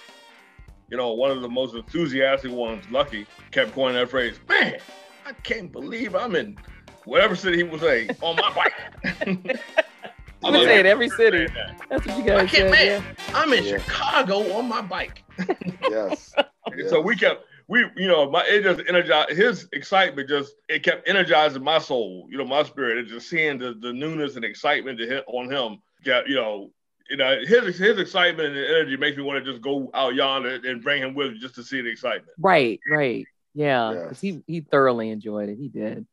you 0.90 0.98
know, 0.98 1.14
one 1.14 1.32
of 1.32 1.42
the 1.42 1.50
most 1.50 1.76
enthusiastic 1.76 2.52
ones, 2.52 2.84
Lucky, 2.92 3.26
kept 3.52 3.74
coining 3.74 3.96
that 3.96 4.10
phrase, 4.10 4.40
man, 4.48 4.78
I 5.26 5.34
can't 5.44 5.72
believe 5.72 6.16
I'm 6.16 6.36
in 6.36 6.58
whatever 7.06 7.36
city 7.36 7.58
he 7.58 7.64
was 7.64 7.82
saying 7.82 8.12
on 8.22 8.36
my 8.38 8.54
bike. 8.54 9.60
I'm 10.44 10.54
gonna 10.54 10.66
say 10.66 10.80
it 10.80 10.86
every 10.86 11.10
city. 11.10 11.48
That's 11.90 12.06
what 12.06 12.18
you 12.18 12.24
guys 12.24 12.52
said. 12.52 12.72
Man, 12.72 12.86
Yeah. 12.86 13.14
I'm 13.34 13.52
in 13.54 13.64
Yeah. 13.64 13.80
Chicago 13.80 14.54
on 14.56 14.70
my 14.70 14.82
bike. 14.82 15.24
yes. 15.90 16.34
So 16.90 17.02
we 17.02 17.16
kept 17.16 17.44
we 17.68 17.86
you 17.98 18.08
know 18.08 18.30
my 18.30 18.44
it 18.48 18.64
just 18.64 18.82
energized 18.88 19.32
his 19.32 19.68
excitement 19.74 20.30
just 20.30 20.54
it 20.70 20.84
kept 20.84 21.08
energizing 21.08 21.64
my 21.64 21.80
soul 21.80 22.28
you 22.30 22.38
know 22.38 22.46
my 22.46 22.64
spirit 22.64 22.98
and 22.98 23.08
just 23.08 23.30
seeing 23.30 23.58
the, 23.58 23.74
the 23.82 23.92
newness 23.92 24.36
and 24.36 24.46
excitement 24.46 24.98
to 25.00 25.08
hit 25.08 25.24
on 25.28 25.52
him 25.52 25.80
got 26.06 26.28
you 26.30 26.36
know 26.36 26.72
you 27.10 27.18
know 27.18 27.40
his 27.40 27.78
his 27.78 28.00
excitement 28.00 28.56
and 28.56 28.66
energy 28.66 28.98
makes 28.98 29.18
me 29.18 29.24
want 29.24 29.44
to 29.44 29.52
just 29.52 29.62
go 29.62 29.90
out 29.94 30.16
yonder 30.16 30.60
and 30.64 30.84
bring 30.84 31.02
him 31.02 31.14
with 31.14 31.40
just 31.40 31.56
to 31.56 31.64
see 31.64 31.82
the 31.82 31.90
excitement. 31.90 32.32
Right, 32.40 32.80
right. 32.90 33.26
yeah. 33.54 33.92
Yes. 33.94 34.22
he 34.22 34.42
he 34.48 34.62
thoroughly 34.62 35.10
enjoyed 35.10 35.50
it. 35.50 35.58
He 35.58 35.68
did. 35.68 36.06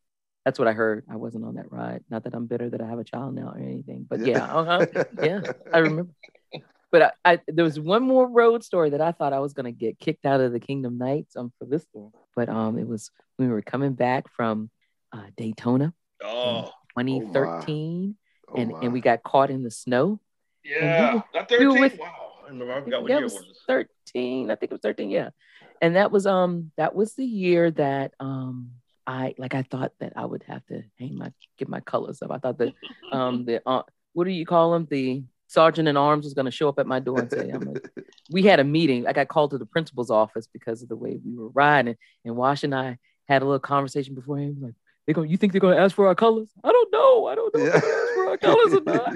That's 0.45 0.59
what 0.59 0.69
I 0.69 0.73
heard. 0.73 1.05
I 1.11 1.17
wasn't 1.17 1.45
on 1.45 1.55
that 1.55 1.73
ride. 1.73 2.05
Not 2.11 2.25
that 2.25 2.35
I'm 2.35 2.47
bitter 2.47 2.69
that 2.69 2.81
I 2.81 2.87
have 2.87 2.99
a 2.99 3.05
child 3.05 3.35
now 3.35 3.53
or 3.55 3.59
anything, 3.59 4.07
but 4.09 4.21
yeah, 4.21 4.45
uh-huh. 4.45 4.87
yeah, 5.23 5.41
I 5.73 5.79
remember. 5.79 6.13
But 6.91 7.17
I, 7.25 7.33
I 7.33 7.41
there 7.49 7.65
was 7.65 7.81
one 7.81 8.05
more 8.05 8.29
road 8.29 8.63
story 8.63 8.91
that 8.91 9.01
I 9.01 9.11
thought 9.11 9.33
I 9.33 9.41
was 9.41 9.53
gonna 9.53 9.73
get 9.73 9.99
kicked 9.99 10.25
out 10.25 10.41
of 10.41 10.53
the 10.53 10.61
Kingdom 10.61 10.97
Knights 10.97 11.35
um 11.35 11.53
for 11.59 11.65
this 11.65 11.85
one. 11.91 12.13
But 12.37 12.49
um 12.49 12.79
it 12.79 12.87
was 12.87 13.11
when 13.35 13.49
we 13.49 13.53
were 13.53 13.63
coming 13.63 13.95
back 13.95 14.31
from 14.31 14.71
uh, 15.13 15.25
Daytona 15.37 15.93
Oh 16.23 16.71
2013 16.97 18.15
Oh, 18.49 18.55
and, 18.57 18.73
and 18.83 18.93
we 18.93 19.01
got 19.01 19.23
caught 19.23 19.51
in 19.51 19.63
the 19.63 19.71
snow. 19.71 20.21
Yeah, 20.64 21.21
not 21.35 21.50
we 21.50 21.66
were 21.66 21.73
13. 21.75 21.80
with- 21.80 21.99
wow, 21.99 22.33
I 22.44 22.49
remember 22.49 22.73
I 22.73 22.80
forgot 22.83 23.02
what 23.02 23.11
year 23.11 23.21
it 23.21 23.25
was 23.25 23.35
was. 23.35 23.62
13 23.66 24.50
i 24.50 24.54
think 24.54 24.71
it 24.71 24.75
was 24.75 24.80
13 24.83 25.11
yeah. 25.11 25.30
And 25.83 25.97
that 25.97 26.11
was 26.11 26.26
um 26.26 26.71
that 26.76 26.94
was 26.94 27.14
the 27.14 27.25
year 27.26 27.71
that 27.73 28.12
um 28.21 28.71
i 29.06 29.35
like 29.38 29.54
i 29.54 29.62
thought 29.62 29.92
that 30.00 30.12
i 30.16 30.25
would 30.25 30.42
have 30.44 30.64
to 30.66 30.83
hang 30.99 31.18
my 31.18 31.33
get 31.59 31.68
my 31.68 31.80
colors 31.80 32.23
up. 32.23 32.30
I 32.30 32.38
thought 32.38 32.59
that 32.59 32.73
um 33.12 33.44
the 33.44 33.61
uh, 33.68 33.83
what 34.12 34.25
do 34.25 34.30
you 34.30 34.47
call 34.47 34.73
them 34.73 34.87
the 34.90 35.25
sergeant 35.49 35.88
in 35.88 35.97
arms 35.97 36.25
was 36.25 36.35
going 36.35 36.47
to 36.47 36.50
show 36.50 36.68
up 36.68 36.78
at 36.78 36.87
my 36.87 37.00
door 37.00 37.18
and 37.21 37.30
say 37.30 37.50
I'm 37.50 37.68
a, 37.68 37.75
we 38.30 38.42
had 38.42 38.61
a 38.61 38.64
meeting 38.64 39.06
i 39.06 39.12
got 39.12 39.28
called 39.28 39.50
to 39.50 39.59
the 39.59 39.66
principal's 39.66 40.11
office 40.11 40.47
because 40.52 40.83
of 40.83 40.88
the 40.88 40.97
way 40.97 41.18
we 41.25 41.35
were 41.37 41.49
riding 41.50 41.97
and 42.25 42.37
wash 42.37 42.62
and 42.64 42.75
i 42.75 42.97
had 43.28 43.42
a 43.42 43.44
little 43.44 43.59
conversation 43.59 44.14
before 44.14 44.38
him 44.38 44.56
like 44.61 44.75
they 45.06 45.12
going 45.12 45.28
you 45.30 45.37
think 45.37 45.52
they're 45.52 45.61
going 45.61 45.76
to 45.76 45.83
ask 45.83 45.94
for 45.94 46.06
our 46.06 46.14
colors? 46.14 46.49
I 46.62 46.73
don't 46.73 46.92
know 46.92 47.26
i 47.26 47.35
don't 47.35 47.54
know. 47.54 47.64
If 47.64 47.75
they're 48.41 48.55
gonna 48.55 48.62
ask 48.62 48.71
for 48.71 48.75
our 48.75 48.75
colors 48.75 48.75
or 48.75 48.83
not 48.85 49.14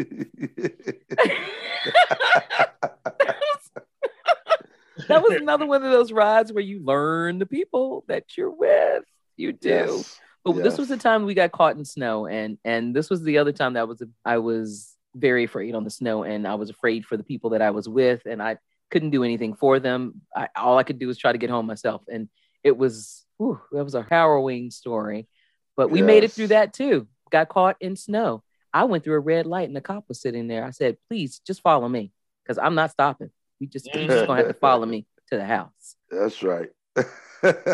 that 5.08 5.22
was 5.22 5.32
another 5.37 5.66
one 5.66 5.82
of 5.82 5.90
those 5.90 6.12
rides 6.12 6.52
where 6.52 6.62
you 6.62 6.80
learn 6.84 7.38
the 7.38 7.46
people 7.46 8.04
that 8.08 8.37
you're 8.37 8.50
with. 8.50 9.04
You 9.37 9.52
do. 9.52 9.68
Yes. 9.68 10.20
But 10.44 10.62
this 10.62 10.78
was 10.78 10.88
the 10.88 10.96
time 10.96 11.25
we 11.25 11.34
got 11.34 11.52
caught 11.52 11.76
in 11.76 11.84
snow, 11.84 12.26
and 12.26 12.58
and 12.64 12.94
this 12.94 13.10
was 13.10 13.22
the 13.22 13.38
other 13.38 13.52
time 13.52 13.75
that 13.75 13.87
was 13.87 14.02
I 14.25 14.38
was 14.38 14.94
very 15.14 15.44
afraid 15.44 15.75
on 15.75 15.84
the 15.84 15.90
snow, 15.90 16.22
and 16.22 16.46
I 16.46 16.54
was 16.54 16.70
afraid 16.70 17.04
for 17.04 17.16
the 17.16 17.25
people 17.25 17.50
that 17.50 17.62
I 17.62 17.70
was 17.70 17.88
with, 17.88 18.22
and 18.25 18.42
I 18.42 18.56
couldn't 18.90 19.10
do 19.10 19.25
anything 19.25 19.54
for 19.54 19.78
them. 19.78 20.22
I, 20.34 20.48
all 20.56 20.78
I 20.78 20.84
could 20.84 20.98
do 20.98 21.06
was 21.06 21.18
try 21.18 21.32
to 21.32 21.38
get 21.38 21.50
home 21.50 21.66
myself, 21.66 22.02
and 22.10 22.28
it 22.64 22.76
was 22.76 23.26
whew, 23.37 23.60
that 23.72 23.84
was 23.84 23.94
a 23.94 24.06
harrowing 24.08 24.70
story. 24.70 25.28
But 25.76 25.90
we 25.90 26.02
made 26.02 26.25
it 26.25 26.32
through 26.32 26.48
that 26.48 26.72
too. 26.72 27.06
Got 27.30 27.50
caught 27.50 27.76
in 27.80 27.94
snow. 27.94 28.42
I 28.72 28.84
went 28.84 29.04
through 29.04 29.16
a 29.16 29.20
red 29.20 29.46
light, 29.46 29.68
and 29.68 29.76
the 29.76 29.80
cop 29.80 30.04
was 30.08 30.20
sitting 30.20 30.48
there. 30.48 30.64
I 30.64 30.70
said, 30.70 30.96
"Please, 31.08 31.40
just 31.46 31.62
follow 31.62 31.88
me, 31.88 32.12
because 32.44 32.58
I'm 32.58 32.75
not 32.75 32.90
stopping. 32.90 33.30
You 33.60 33.66
just 33.66 33.87
you 33.94 34.06
just 34.06 34.26
gonna 34.26 34.40
have 34.42 34.48
to 34.48 34.54
follow 34.54 34.87
me 34.87 35.06
to 35.30 35.37
the 35.37 35.44
house." 35.44 35.96
That's 36.10 36.42
right. 36.42 36.70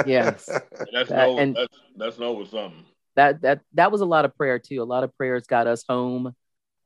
Yes. 0.07 0.47
That's 0.93 1.09
That- 1.09 1.29
no, 1.29 1.39
and- 1.39 1.57
that's 1.57 1.79
that's 1.97 2.19
no 2.19 2.33
with 2.33 2.49
something. 2.49 2.85
that 3.17 3.41
that 3.43 3.61
that 3.75 3.91
was 3.93 4.01
a 4.01 4.07
lot 4.07 4.25
of 4.25 4.37
prayer 4.37 4.59
too. 4.59 4.83
A 4.83 4.85
lot 4.85 5.05
of 5.05 5.17
prayers 5.17 5.47
got 5.47 5.67
us 5.67 5.85
home. 5.89 6.35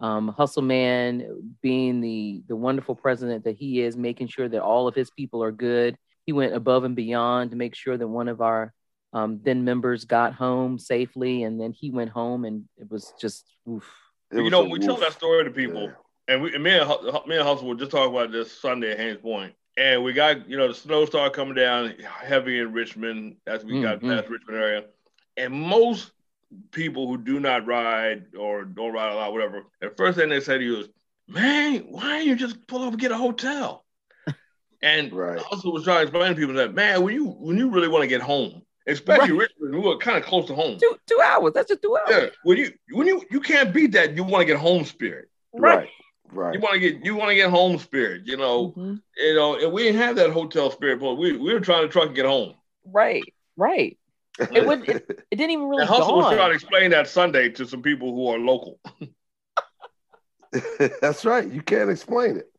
Um, 0.00 0.28
Hustle 0.28 0.62
Man 0.62 1.54
being 1.60 2.00
the 2.00 2.42
the 2.46 2.54
wonderful 2.56 2.94
president 2.94 3.44
that 3.44 3.56
he 3.56 3.80
is, 3.80 3.96
making 3.96 4.28
sure 4.28 4.48
that 4.48 4.62
all 4.62 4.86
of 4.86 4.94
his 4.94 5.10
people 5.10 5.42
are 5.42 5.50
good. 5.52 5.96
He 6.24 6.32
went 6.32 6.54
above 6.54 6.84
and 6.84 6.94
beyond 6.94 7.50
to 7.50 7.56
make 7.56 7.74
sure 7.74 7.96
that 7.96 8.06
one 8.06 8.28
of 8.28 8.40
our 8.40 8.72
um, 9.12 9.40
then 9.42 9.64
members 9.64 10.04
got 10.04 10.34
home 10.34 10.78
safely, 10.78 11.42
and 11.44 11.60
then 11.60 11.72
he 11.72 11.90
went 11.90 12.10
home, 12.10 12.44
and 12.44 12.64
it 12.76 12.90
was 12.90 13.12
just 13.20 13.46
oof. 13.68 13.84
It 14.30 14.36
you 14.36 14.42
was 14.44 14.50
know, 14.52 14.64
a 14.64 14.68
we 14.68 14.78
tell 14.78 14.96
that 14.96 15.12
story 15.12 15.44
to 15.44 15.50
people, 15.50 15.84
Yeah. 15.84 15.92
and 16.28 16.42
we 16.42 16.54
and 16.54 16.62
me 16.62 16.78
and 16.78 16.86
Hu- 16.88 17.26
me 17.26 17.36
and 17.36 17.46
Hustle 17.46 17.68
were 17.68 17.74
just 17.74 17.90
talking 17.90 18.14
about 18.14 18.32
this 18.32 18.52
Sunday 18.52 18.92
at 18.92 18.98
Hains 18.98 19.18
Point, 19.20 19.54
and 19.76 20.04
we 20.04 20.12
got 20.12 20.48
you 20.48 20.56
know 20.58 20.68
the 20.68 20.74
snow 20.74 21.04
started 21.06 21.34
coming 21.34 21.54
down 21.54 21.94
heavy 22.04 22.58
in 22.60 22.72
Richmond 22.72 23.36
as 23.46 23.64
we 23.64 23.80
got 23.80 24.00
Mhm. 24.00 24.08
past 24.08 24.28
Richmond 24.28 24.58
area, 24.58 24.84
and 25.36 25.54
most 25.54 26.12
people 26.70 27.06
who 27.08 27.16
do 27.18 27.40
not 27.40 27.66
ride 27.66 28.34
or 28.38 28.64
don't 28.64 28.92
ride 28.92 29.12
a 29.12 29.16
lot, 29.16 29.32
whatever, 29.32 29.64
the 29.80 29.90
first 29.96 30.18
thing 30.18 30.28
they 30.30 30.40
say 30.40 30.58
to 30.58 30.64
you 30.64 30.78
is, 30.80 30.88
"Man, 31.26 31.80
why 31.90 32.18
don't 32.18 32.26
you 32.26 32.36
just 32.36 32.66
pull 32.66 32.82
up 32.82 32.92
and 32.92 33.00
get 33.00 33.10
a 33.12 33.16
hotel?" 33.16 33.84
And 34.82 35.12
Right. 35.12 35.38
Hustle 35.40 35.72
was 35.72 35.84
trying 35.84 35.96
to 35.98 36.02
explain 36.02 36.30
to 36.34 36.36
people 36.38 36.54
that 36.56 36.74
man, 36.74 37.02
when 37.02 37.14
you 37.14 37.24
when 37.26 37.56
you 37.56 37.70
really 37.70 37.88
want 37.88 38.02
to 38.02 38.08
get 38.08 38.20
home, 38.20 38.62
especially 38.88 39.32
Richmond, 39.32 39.74
we 39.74 39.80
were 39.80 39.96
kind 39.98 40.16
of 40.18 40.24
close 40.24 40.46
to 40.46 40.54
home. 40.54 40.78
Two 40.78 40.96
two 41.06 41.20
hours. 41.24 41.52
That's 41.54 41.68
just 41.68 41.82
two 41.82 41.96
hours. 41.96 42.08
Yeah, 42.10 42.26
when 42.42 42.58
you 42.58 42.72
when 42.92 43.06
you 43.06 43.22
you 43.30 43.40
can't 43.40 43.72
beat 43.72 43.92
that, 43.92 44.16
you 44.16 44.24
want 44.24 44.42
to 44.42 44.46
get 44.46 44.56
home 44.56 44.84
spirit. 44.84 45.28
Right. 45.52 45.88
Right. 46.30 46.54
You 46.54 46.60
want 46.60 46.74
to 46.74 46.80
get 46.80 47.04
you 47.04 47.14
want 47.16 47.30
to 47.30 47.34
get 47.34 47.50
home 47.50 47.78
spirit, 47.78 48.22
you 48.26 48.36
know. 48.36 48.72
Mhm. 48.76 49.00
You 49.16 49.34
know, 49.34 49.56
and 49.56 49.72
we 49.72 49.84
didn't 49.84 50.00
have 50.00 50.16
that 50.16 50.30
hotel 50.30 50.70
spirit, 50.70 51.00
but 51.00 51.14
we, 51.14 51.36
we 51.36 51.52
were 51.54 51.60
trying 51.60 51.82
to 51.82 51.88
truck 51.88 52.06
and 52.08 52.14
get 52.16 52.26
home. 52.26 52.54
Right. 52.84 53.24
Right. 53.56 53.98
It 54.52 54.66
would. 54.66 54.88
It, 54.88 55.06
it 55.30 55.36
didn't 55.36 55.50
even 55.52 55.68
really 55.68 55.82
And 55.82 55.88
Hustle 55.88 56.16
was 56.16 56.26
dawn. 56.26 56.36
trying 56.36 56.50
to 56.50 56.54
explain 56.54 56.90
that 56.90 57.08
Sunday 57.08 57.48
to 57.50 57.66
some 57.66 57.82
people 57.82 58.14
who 58.14 58.28
are 58.28 58.38
local. 58.38 58.78
That's 61.00 61.24
right. 61.24 61.50
You 61.50 61.62
can't 61.62 61.90
explain 61.90 62.36
it. 62.36 62.50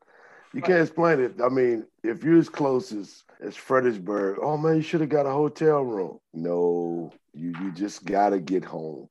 You 0.53 0.61
can't 0.61 0.81
explain 0.81 1.19
it. 1.19 1.35
I 1.43 1.49
mean, 1.49 1.85
if 2.03 2.23
you're 2.23 2.37
as 2.39 2.49
close 2.49 2.91
as, 2.91 3.23
as 3.39 3.55
Fredericksburg, 3.55 4.39
oh 4.41 4.57
man, 4.57 4.75
you 4.77 4.81
should 4.81 5.01
have 5.01 5.09
got 5.09 5.25
a 5.25 5.31
hotel 5.31 5.81
room. 5.81 6.19
No, 6.33 7.11
you 7.33 7.49
you 7.61 7.71
just 7.71 8.05
gotta 8.05 8.39
get 8.39 8.65
home. 8.65 9.07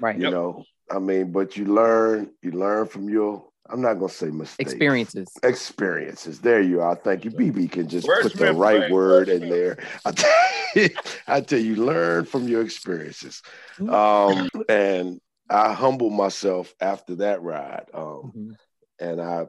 right. 0.00 0.16
You 0.16 0.22
Yep. 0.22 0.32
know, 0.32 0.64
I 0.90 0.98
mean, 0.98 1.32
but 1.32 1.56
you 1.56 1.64
learn, 1.66 2.30
you 2.42 2.52
learn 2.52 2.86
from 2.86 3.08
your. 3.08 3.48
I'm 3.68 3.80
not 3.80 3.94
gonna 3.94 4.08
say 4.08 4.30
mistakes. 4.30 4.72
Experiences. 4.72 5.32
Experiences. 5.42 6.40
There 6.40 6.60
you 6.60 6.80
are. 6.82 6.94
Thank 6.96 7.24
you. 7.24 7.30
BB 7.30 7.70
can 7.72 7.88
just 7.88 8.06
Where's 8.06 8.24
put 8.24 8.32
the 8.32 8.38
Smith, 8.38 8.56
right 8.56 8.80
man? 8.80 8.90
word 8.92 9.28
Where's 9.28 9.40
in 9.42 9.48
there. 9.48 9.78
I 10.04 10.10
tell, 10.12 10.30
you, 10.74 10.88
I 11.26 11.40
tell 11.40 11.58
you, 11.60 11.76
learn 11.76 12.24
from 12.26 12.48
your 12.48 12.62
experiences. 12.62 13.42
Um, 13.88 14.48
and 14.68 15.20
I 15.48 15.72
humble 15.72 16.10
myself 16.10 16.74
after 16.80 17.16
that 17.16 17.40
ride. 17.42 17.86
Um, 17.94 18.32
Mhm. 18.36 18.56
and 19.00 19.20
I 19.20 19.46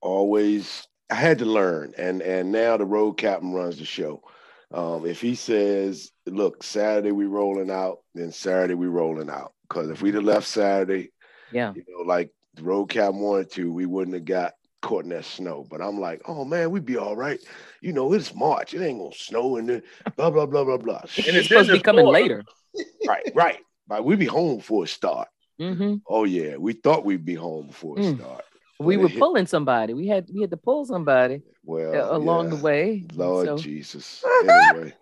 always 0.00 0.86
I 1.10 1.14
had 1.14 1.38
to 1.38 1.44
learn. 1.44 1.94
And 1.96 2.22
and 2.22 2.52
now 2.52 2.76
the 2.76 2.84
road 2.84 3.12
captain 3.14 3.52
runs 3.52 3.78
the 3.78 3.84
show. 3.84 4.22
Um, 4.70 5.06
if 5.06 5.20
he 5.20 5.34
says, 5.34 6.10
"Look, 6.26 6.62
Saturday 6.62 7.12
we 7.12 7.24
rolling 7.26 7.70
out," 7.70 8.00
then 8.14 8.32
Saturday 8.32 8.74
we 8.74 8.86
rolling 8.86 9.30
out. 9.30 9.52
Because 9.68 9.90
if 9.90 10.02
we'd 10.02 10.14
have 10.14 10.24
left 10.24 10.46
Saturday, 10.46 11.10
Yeah. 11.50 11.72
you 11.74 11.84
know, 11.88 12.02
like 12.04 12.30
the 12.54 12.62
road 12.62 12.86
captain 12.86 13.20
wanted 13.20 13.50
to, 13.52 13.72
we 13.72 13.86
wouldn't 13.86 14.14
have 14.14 14.24
got 14.26 14.54
caught 14.82 15.04
in 15.04 15.10
that 15.10 15.24
snow. 15.24 15.66
But 15.70 15.80
I'm 15.80 15.98
like, 15.98 16.20
"Oh 16.26 16.44
man, 16.44 16.70
we'd 16.70 16.84
be 16.84 16.98
all 16.98 17.16
right." 17.16 17.40
You 17.80 17.92
know, 17.94 18.12
it's 18.12 18.34
March. 18.34 18.74
It 18.74 18.82
ain't 18.82 18.98
gonna 18.98 19.14
snow, 19.14 19.56
and 19.56 19.68
then 19.68 19.82
blah 20.16 20.30
blah 20.30 20.46
blah 20.46 20.64
blah 20.64 20.76
blah. 20.76 21.00
And 21.00 21.10
It's 21.16 21.26
it 21.26 21.44
supposed 21.44 21.68
to 21.68 21.72
be 21.76 21.80
coming 21.80 22.06
explode. 22.06 22.12
later. 22.22 22.44
right, 23.06 23.30
right. 23.34 23.58
But 23.86 24.04
we'd 24.04 24.18
be 24.18 24.26
home 24.26 24.60
for 24.60 24.84
a 24.84 24.86
start. 24.86 25.28
hmm 25.58 25.96
Oh 26.06 26.24
yeah, 26.24 26.56
we 26.56 26.74
thought 26.74 27.04
we'd 27.06 27.24
be 27.24 27.34
home 27.34 27.68
before 27.68 27.98
it 27.98 28.02
Mm. 28.04 28.18
start. 28.18 28.44
We 28.78 28.96
were 28.96 29.08
pulling 29.08 29.46
somebody. 29.46 29.92
We 29.92 30.06
had 30.06 30.28
we 30.32 30.40
had 30.40 30.50
to 30.50 30.56
pull 30.56 30.84
somebody 30.84 31.42
well 31.64 31.94
uh, 31.94 32.16
along 32.16 32.50
yeah. 32.50 32.56
the 32.56 32.62
way. 32.62 33.04
Lord 33.14 33.46
So 33.46 33.58
Jesus. 33.58 34.24
Anyway. 34.48 34.94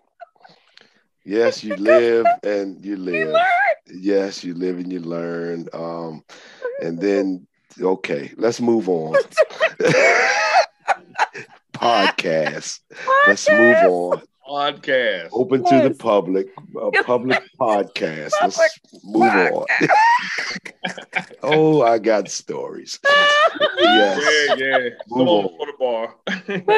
yes, 1.23 1.63
you 1.63 1.75
live 1.77 2.25
and 2.43 2.83
you 2.83 2.97
live. 2.97 3.35
Yes, 3.87 4.43
you 4.43 4.55
live 4.55 4.79
and 4.79 4.91
you 4.91 4.99
learn. 4.99 5.67
Um, 5.73 6.23
and 6.81 6.99
then 6.99 7.47
okay, 7.79 8.31
let's 8.37 8.59
move 8.59 8.89
on. 8.89 9.15
Podcast. 11.73 12.79
Let's 13.27 13.47
move 13.49 13.77
on. 13.83 14.21
Podcast. 14.47 15.29
Open 15.33 15.63
to 15.65 15.89
the 15.89 15.95
public. 15.97 16.47
A 16.81 16.91
public 17.03 17.43
podcast. 17.59 18.31
Let's 18.41 18.57
Public 18.57 18.71
move 19.03 19.23
on. 19.23 19.65
oh, 21.43 21.81
I 21.81 21.97
got 21.97 22.29
stories. 22.29 22.99
Yes. 23.77 24.55
Yeah, 24.57 24.65
yeah. 24.67 24.89
Move 25.09 25.27
Someone 25.27 25.45
on. 25.45 25.57
for 25.57 25.65
the 25.65 25.73
bar. 25.77 26.15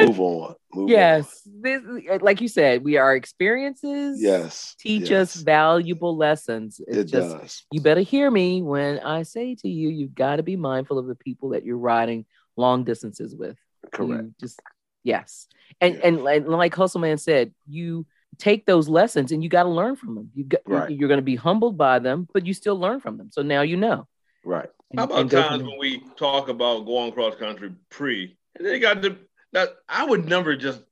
Move 0.00 0.20
on. 0.20 0.54
Move 0.74 0.84
on. 0.84 0.88
Yes, 0.88 1.42
this 1.46 1.80
like 2.20 2.40
you 2.40 2.48
said, 2.48 2.82
we 2.82 2.96
are 2.96 3.14
experiences. 3.14 4.20
Yes. 4.20 4.74
teach 4.78 5.10
yes. 5.10 5.36
us 5.36 5.42
valuable 5.42 6.16
lessons. 6.16 6.80
It's 6.86 6.96
It 6.96 7.04
just 7.04 7.38
does. 7.38 7.66
you 7.70 7.80
better 7.80 8.00
hear 8.00 8.30
me 8.30 8.62
when 8.62 8.98
I 9.00 9.22
say 9.22 9.54
to 9.56 9.68
you, 9.68 9.90
you've 9.90 10.14
got 10.14 10.36
to 10.36 10.42
be 10.42 10.56
mindful 10.56 10.98
of 10.98 11.06
the 11.06 11.14
people 11.14 11.50
that 11.50 11.64
you're 11.64 11.78
riding 11.78 12.24
long 12.56 12.84
distances 12.84 13.34
with. 13.34 13.56
Correct. 13.92 14.24
You 14.24 14.34
just 14.40 14.60
yes. 15.02 15.46
And 15.80 15.96
and 15.96 16.22
like, 16.22 16.46
like 16.46 16.74
Hustleman 16.74 17.18
said, 17.18 17.52
you 17.66 18.06
take 18.38 18.66
those 18.66 18.88
lessons 18.88 19.32
and 19.32 19.42
you 19.42 19.48
got 19.48 19.64
to 19.64 19.68
learn 19.68 19.96
from 19.96 20.14
them. 20.14 20.30
You 20.34 20.44
got, 20.44 20.60
Right. 20.66 20.90
you're 20.90 21.08
going 21.08 21.18
to 21.18 21.22
be 21.22 21.36
humbled 21.36 21.76
by 21.76 21.98
them, 21.98 22.26
but 22.32 22.46
you 22.46 22.54
still 22.54 22.76
learn 22.78 23.00
from 23.00 23.18
them. 23.18 23.30
So 23.30 23.42
now 23.42 23.62
you 23.62 23.76
know. 23.76 24.06
Right. 24.44 24.68
How 24.96 25.04
about 25.04 25.20
and 25.20 25.30
go 25.30 25.42
from 25.42 25.50
times 25.50 25.62
when 25.64 25.78
we 25.78 26.02
talk 26.16 26.48
about 26.48 26.86
going 26.86 27.12
cross 27.12 27.36
country 27.36 27.72
pre, 27.90 28.36
and 28.56 28.66
they 28.66 28.78
got 28.78 29.02
the 29.02 29.16
that 29.52 29.76
I 29.88 30.04
would 30.04 30.26
never 30.26 30.56
just 30.56 30.82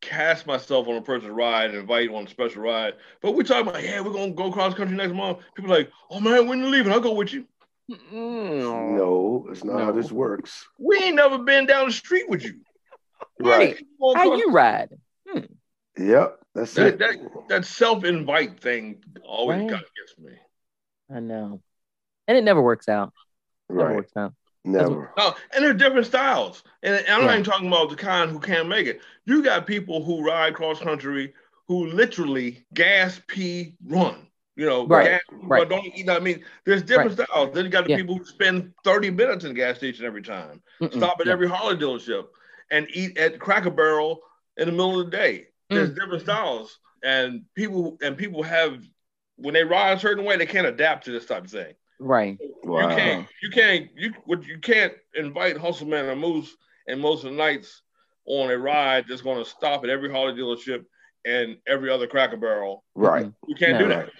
cast 0.00 0.46
myself 0.46 0.86
on 0.88 0.96
a 0.96 1.02
person's 1.02 1.32
ride 1.32 1.70
and 1.70 1.78
invite 1.78 2.10
on 2.10 2.26
a 2.26 2.28
special 2.28 2.62
ride. 2.62 2.94
But 3.22 3.32
we 3.32 3.44
talking 3.44 3.68
about, 3.68 3.82
yeah, 3.82 4.00
we're 4.00 4.12
gonna 4.12 4.32
go 4.32 4.50
cross 4.50 4.74
country 4.74 4.96
next 4.96 5.14
month. 5.14 5.38
People 5.54 5.70
like, 5.70 5.90
oh 6.10 6.20
man, 6.20 6.48
when 6.48 6.58
you 6.60 6.66
leaving? 6.66 6.92
I'll 6.92 7.00
go 7.00 7.14
with 7.14 7.32
you. 7.32 7.46
Mm. 7.90 8.96
No, 8.96 9.46
it's 9.50 9.64
not 9.64 9.80
how 9.80 9.92
this 9.92 10.10
works. 10.10 10.66
We 10.78 10.98
ain't 10.98 11.16
never 11.16 11.38
been 11.38 11.66
down 11.66 11.86
the 11.86 11.92
street 11.92 12.28
with 12.28 12.42
you. 12.42 12.60
Right. 13.44 13.78
Going 14.00 14.16
How 14.16 14.34
you 14.36 14.50
ride? 14.50 14.90
Hmm. 15.28 15.40
Yep. 15.98 16.40
That's 16.54 16.74
that, 16.74 16.86
it. 16.86 16.98
that 16.98 17.16
that 17.48 17.64
self-invite 17.64 18.60
thing 18.60 19.02
always 19.22 19.60
Right. 19.60 19.70
got 19.70 19.80
gets 19.80 20.18
me. 20.18 20.32
I 21.14 21.20
know. 21.20 21.60
And 22.26 22.38
it 22.38 22.44
never 22.44 22.62
works 22.62 22.88
out. 22.88 23.12
Never 23.68 23.88
right. 23.88 23.96
works 23.96 24.12
out. 24.16 24.34
Never. 24.64 25.12
No, 25.18 25.34
and 25.52 25.62
they're 25.64 25.74
different 25.74 26.06
styles. 26.06 26.62
And 26.82 26.96
I'm 27.08 27.20
Yeah. 27.20 27.26
not 27.26 27.32
even 27.32 27.44
talking 27.44 27.68
about 27.68 27.90
the 27.90 27.96
kind 27.96 28.30
who 28.30 28.40
can't 28.40 28.68
make 28.68 28.86
it. 28.86 29.00
You 29.26 29.42
got 29.42 29.66
people 29.66 30.02
who 30.02 30.24
ride 30.24 30.54
cross 30.54 30.80
country 30.80 31.34
who 31.68 31.86
literally 31.86 32.64
gas, 32.72 33.20
pee, 33.26 33.76
run. 33.86 34.26
You 34.56 34.66
know, 34.66 34.86
Right, 34.86 35.04
gas, 35.10 35.20
right. 35.32 35.58
run, 35.60 35.68
don't 35.68 35.96
you 35.96 36.04
know 36.04 36.16
I 36.16 36.20
mean? 36.20 36.44
There's 36.64 36.82
different 36.82 37.12
styles. 37.12 37.52
Then 37.52 37.64
you 37.64 37.70
got 37.70 37.84
the 37.84 37.90
Yeah. 37.90 37.96
people 37.96 38.16
who 38.16 38.24
spend 38.24 38.72
30 38.84 39.10
minutes 39.10 39.44
in 39.44 39.50
the 39.50 39.54
gas 39.54 39.76
station 39.76 40.06
every 40.06 40.22
time, 40.22 40.62
Mm-mm. 40.80 40.94
stop 40.94 41.20
at 41.20 41.26
Yeah. 41.26 41.32
every 41.32 41.48
Harley 41.48 41.76
dealership, 41.76 42.28
and 42.70 42.86
eat 42.92 43.16
at 43.18 43.38
Cracker 43.40 43.70
Barrel 43.70 44.20
in 44.56 44.66
the 44.66 44.72
middle 44.72 45.00
of 45.00 45.10
the 45.10 45.16
day. 45.16 45.46
There's 45.70 45.90
Mm. 45.90 45.94
different 45.94 46.22
styles. 46.22 46.78
And 47.02 47.44
people 47.54 47.98
and 48.02 48.16
people 48.16 48.42
have 48.42 48.82
when 49.36 49.52
they 49.52 49.64
ride 49.64 49.96
a 49.96 50.00
certain 50.00 50.24
way, 50.24 50.36
they 50.36 50.46
can't 50.46 50.66
adapt 50.66 51.04
to 51.04 51.10
this 51.10 51.26
type 51.26 51.44
of 51.44 51.50
thing. 51.50 51.74
Right. 51.98 52.38
Wow. 52.62 52.88
You 52.90 52.96
can't. 52.96 53.28
You 53.42 53.50
can't. 53.50 53.90
You 53.96 54.14
what 54.24 54.44
you 54.46 54.58
can't 54.58 54.94
invite 55.14 55.56
Hustleman 55.56 56.06
or 56.06 56.16
Moose 56.16 56.54
and 56.88 57.00
most 57.00 57.24
of 57.24 57.30
the 57.30 57.36
Knights 57.36 57.82
on 58.26 58.50
a 58.50 58.56
ride 58.56 59.04
that's 59.08 59.20
going 59.22 59.42
to 59.42 59.48
stop 59.48 59.84
at 59.84 59.90
every 59.90 60.10
Harley 60.10 60.32
dealership 60.32 60.84
and 61.26 61.56
every 61.66 61.90
other 61.90 62.06
Cracker 62.06 62.36
Barrel. 62.38 62.84
Right. 62.94 63.30
You 63.46 63.54
can't 63.54 63.72
No. 63.74 63.78
do 63.80 63.88
that. 63.88 64.10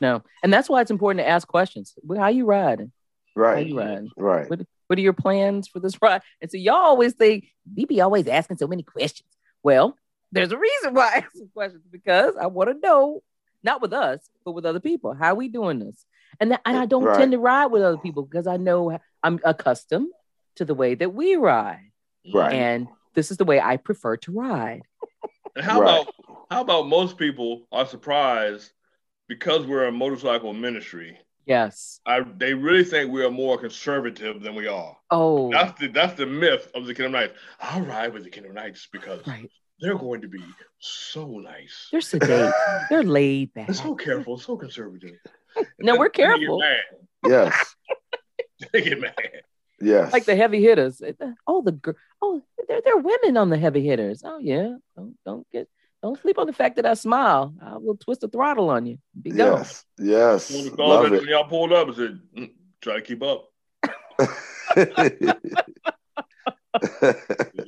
No. 0.00 0.22
And 0.42 0.52
that's 0.52 0.68
why 0.68 0.80
it's 0.82 0.90
important 0.90 1.24
to 1.24 1.28
ask 1.28 1.46
questions. 1.48 1.94
How 2.16 2.28
you 2.28 2.44
riding? 2.44 2.92
How 3.36 3.40
Right. 3.42 3.66
you 3.66 3.78
riding? 3.78 4.10
Right. 4.16 4.48
What, 4.50 4.60
what 4.94 4.98
are 5.00 5.02
your 5.02 5.12
plans 5.12 5.66
for 5.66 5.80
this 5.80 6.00
ride? 6.00 6.22
And 6.40 6.48
so 6.48 6.56
y'all 6.56 6.76
always 6.76 7.14
think 7.14 7.48
BB 7.76 8.00
always 8.00 8.28
asking 8.28 8.58
so 8.58 8.68
many 8.68 8.84
questions. 8.84 9.28
Well, 9.64 9.98
there's 10.30 10.52
a 10.52 10.56
reason 10.56 10.94
why 10.94 11.06
I 11.14 11.18
ask 11.18 11.32
some 11.34 11.50
questions 11.52 11.82
because 11.90 12.36
I 12.40 12.46
want 12.46 12.70
to 12.70 12.78
know, 12.78 13.24
not 13.64 13.82
with 13.82 13.92
us, 13.92 14.20
but 14.44 14.52
with 14.52 14.64
other 14.64 14.78
people, 14.78 15.12
how 15.12 15.34
we 15.34 15.48
doing 15.48 15.80
this. 15.80 16.06
And 16.38 16.52
that, 16.52 16.60
and 16.64 16.76
I 16.76 16.86
don't 16.86 17.06
Right. 17.06 17.16
tend 17.18 17.32
to 17.32 17.38
ride 17.38 17.66
with 17.66 17.82
other 17.82 17.98
people 17.98 18.22
because 18.22 18.46
I 18.46 18.56
know 18.56 18.96
I'm 19.24 19.40
accustomed 19.42 20.12
to 20.56 20.64
the 20.64 20.74
way 20.74 20.94
that 20.94 21.12
we 21.12 21.34
ride, 21.34 21.90
Right. 22.32 22.52
and 22.54 22.88
this 23.14 23.32
is 23.32 23.36
the 23.36 23.44
way 23.44 23.60
I 23.60 23.76
prefer 23.76 24.16
to 24.18 24.30
ride. 24.32 24.82
And 25.56 25.64
how 25.64 25.80
Right. 25.80 26.02
about 26.02 26.14
how 26.50 26.60
about 26.60 26.86
most 26.86 27.16
people 27.16 27.66
are 27.72 27.86
surprised 27.86 28.70
because 29.26 29.66
we're 29.66 29.86
a 29.86 29.92
motorcycle 29.92 30.52
ministry? 30.52 31.18
Yes. 31.46 32.00
I 32.06 32.20
they 32.36 32.54
really 32.54 32.84
think 32.84 33.12
we 33.12 33.24
are 33.24 33.30
more 33.30 33.58
conservative 33.58 34.40
than 34.42 34.54
we 34.54 34.66
are. 34.66 34.96
Oh, 35.10 35.50
That's 35.50 35.78
the 35.78 35.88
that's 35.88 36.14
the 36.14 36.26
myth 36.26 36.70
of 36.74 36.86
the 36.86 36.94
Kingdom 36.94 37.12
Knights. 37.12 37.34
I'll 37.60 37.82
ride 37.82 38.12
with 38.12 38.24
the 38.24 38.30
Kingdom 38.30 38.54
Knights 38.54 38.88
because 38.90 39.26
right. 39.26 39.50
they're 39.80 39.98
going 39.98 40.22
to 40.22 40.28
be 40.28 40.42
so 40.78 41.26
nice. 41.38 41.88
They're 41.92 42.00
sedate. 42.00 42.52
They're 42.90 43.02
laid 43.04 43.52
back. 43.54 43.66
They're 43.66 43.74
so 43.74 43.94
careful, 43.94 44.38
so 44.38 44.56
conservative. 44.56 45.16
No, 45.78 45.96
we're 45.96 46.08
They 46.08 46.22
get 46.22 46.26
careful. 46.38 46.58
mad. 46.58 46.76
Yes. 47.26 47.74
They 48.72 48.82
get 48.82 49.00
mad. 49.00 49.14
Yes. 49.80 50.12
like 50.12 50.24
the 50.24 50.36
heavy 50.36 50.62
hitters. 50.62 51.02
Oh, 51.46 51.60
the 51.62 51.72
girl. 51.72 51.94
Oh, 52.22 52.42
there, 52.68 52.80
there 52.82 52.94
are 52.96 53.00
women 53.00 53.36
on 53.36 53.50
the 53.50 53.58
heavy 53.58 53.84
hitters. 53.84 54.22
Oh 54.24 54.38
yeah. 54.38 54.76
Don't 54.96 55.16
don't 55.26 55.46
get 55.50 55.68
don't 56.04 56.20
sleep 56.20 56.38
on 56.38 56.46
the 56.46 56.52
fact 56.52 56.76
that 56.76 56.84
I 56.84 56.92
smile. 56.92 57.54
I 57.62 57.78
will 57.78 57.96
twist 57.96 58.20
the 58.20 58.28
throttle 58.28 58.68
on 58.68 58.84
you. 58.84 58.98
Be 59.22 59.30
gone. 59.30 59.58
Yes. 59.58 59.84
Yes. 59.98 60.50
When, 60.52 60.74
Love 60.76 61.06
it, 61.06 61.14
it. 61.14 61.20
when 61.20 61.30
y'all 61.30 61.48
pulled 61.48 61.72
up, 61.72 61.88
I 61.88 61.94
said, 61.94 62.20
"Mm, 62.36 62.50
try 62.82 62.96
to 62.96 63.00
keep 63.00 63.22
up. 63.22 63.48
This 64.76 64.88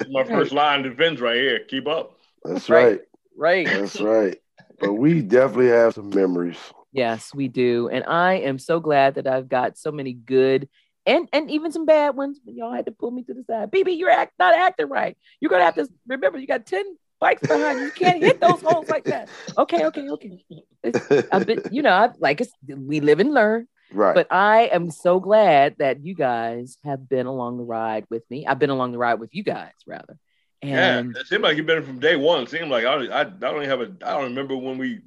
is 0.01 0.07
my 0.11 0.25
first 0.25 0.53
line 0.53 0.85
of 0.85 0.91
defense 0.97 1.19
right 1.19 1.37
here. 1.37 1.61
Keep 1.61 1.87
up. 1.89 2.19
That's 2.45 2.69
Right. 2.69 2.85
right. 2.85 3.01
Right. 3.39 3.67
That's 3.67 4.01
right. 4.03 4.37
But 4.79 4.93
we 4.95 5.23
definitely 5.23 5.69
have 5.69 5.95
some 5.95 6.11
memories. 6.11 6.59
Yes, 6.93 7.35
we 7.35 7.49
do. 7.49 7.89
And 7.89 8.05
I 8.05 8.35
am 8.35 8.59
so 8.59 8.81
glad 8.81 9.15
that 9.15 9.27
I've 9.27 9.49
got 9.49 9.79
so 9.79 9.91
many 9.91 10.13
good 10.13 10.69
and 11.07 11.27
and 11.33 11.51
even 11.51 11.73
some 11.73 11.87
bad 11.87 12.17
ones. 12.17 12.39
But 12.45 12.53
y'all 12.55 12.73
had 12.73 12.85
to 12.85 12.93
pull 12.93 13.11
me 13.13 13.23
to 13.25 13.33
the 13.33 13.45
side. 13.45 13.71
BB, 13.71 13.99
you're 13.99 14.11
act, 14.11 14.35
not 14.39 14.55
acting 14.55 14.91
right. 14.91 15.17
You're 15.41 15.51
gonna 15.51 15.65
have 15.65 15.77
to 15.77 15.89
remember 16.07 16.39
you 16.39 16.47
got 16.47 16.67
10 16.67 16.85
bikes 17.21 17.47
behind 17.47 17.79
you. 17.81 17.87
You 17.87 17.91
can't 17.93 18.23
hit 18.23 18.41
those 18.41 18.61
holes 18.61 18.89
like 18.89 19.05
that. 19.05 19.29
Okay, 19.59 19.85
okay, 19.87 20.09
okay. 20.09 20.45
It's, 20.83 21.29
I've 21.33 21.47
been, 21.47 21.63
you 21.71 21.83
know, 21.83 21.91
I 21.93 22.11
like 22.19 22.41
it's 22.41 22.53
we 22.69 23.01
live 23.01 23.21
and 23.21 23.33
learn. 23.33 23.67
right. 23.93 24.15
But 24.15 24.27
I 24.31 24.69
am 24.73 24.91
so 24.91 25.21
glad 25.21 25.77
that 25.79 26.05
you 26.05 26.15
guys 26.15 26.77
have 26.85 27.09
been 27.09 27.27
along 27.27 27.59
the 27.59 27.65
ride 27.65 28.05
with 28.11 28.23
me. 28.31 28.47
I've 28.47 28.59
been 28.59 28.71
along 28.71 28.93
the 28.93 28.99
ride 28.99 29.21
with 29.21 29.31
you 29.35 29.43
guys, 29.43 29.73
rather. 29.87 30.17
And 30.63 31.15
yeah, 31.15 31.21
it 31.21 31.27
seemed 31.27 31.43
like 31.43 31.57
you've 31.57 31.67
been 31.67 31.85
from 31.85 31.99
day 32.01 32.17
one. 32.17 32.43
It 32.43 32.51
seemed 32.51 32.71
like 32.71 32.85
I, 32.85 32.95
I, 33.07 33.21
I 33.21 33.25
don't 33.25 33.57
even 33.63 33.69
have 33.69 33.81
a. 33.81 33.93
I 34.05 34.13
don't 34.15 34.25
remember 34.25 34.57
when 34.57 34.79
we 34.79 35.01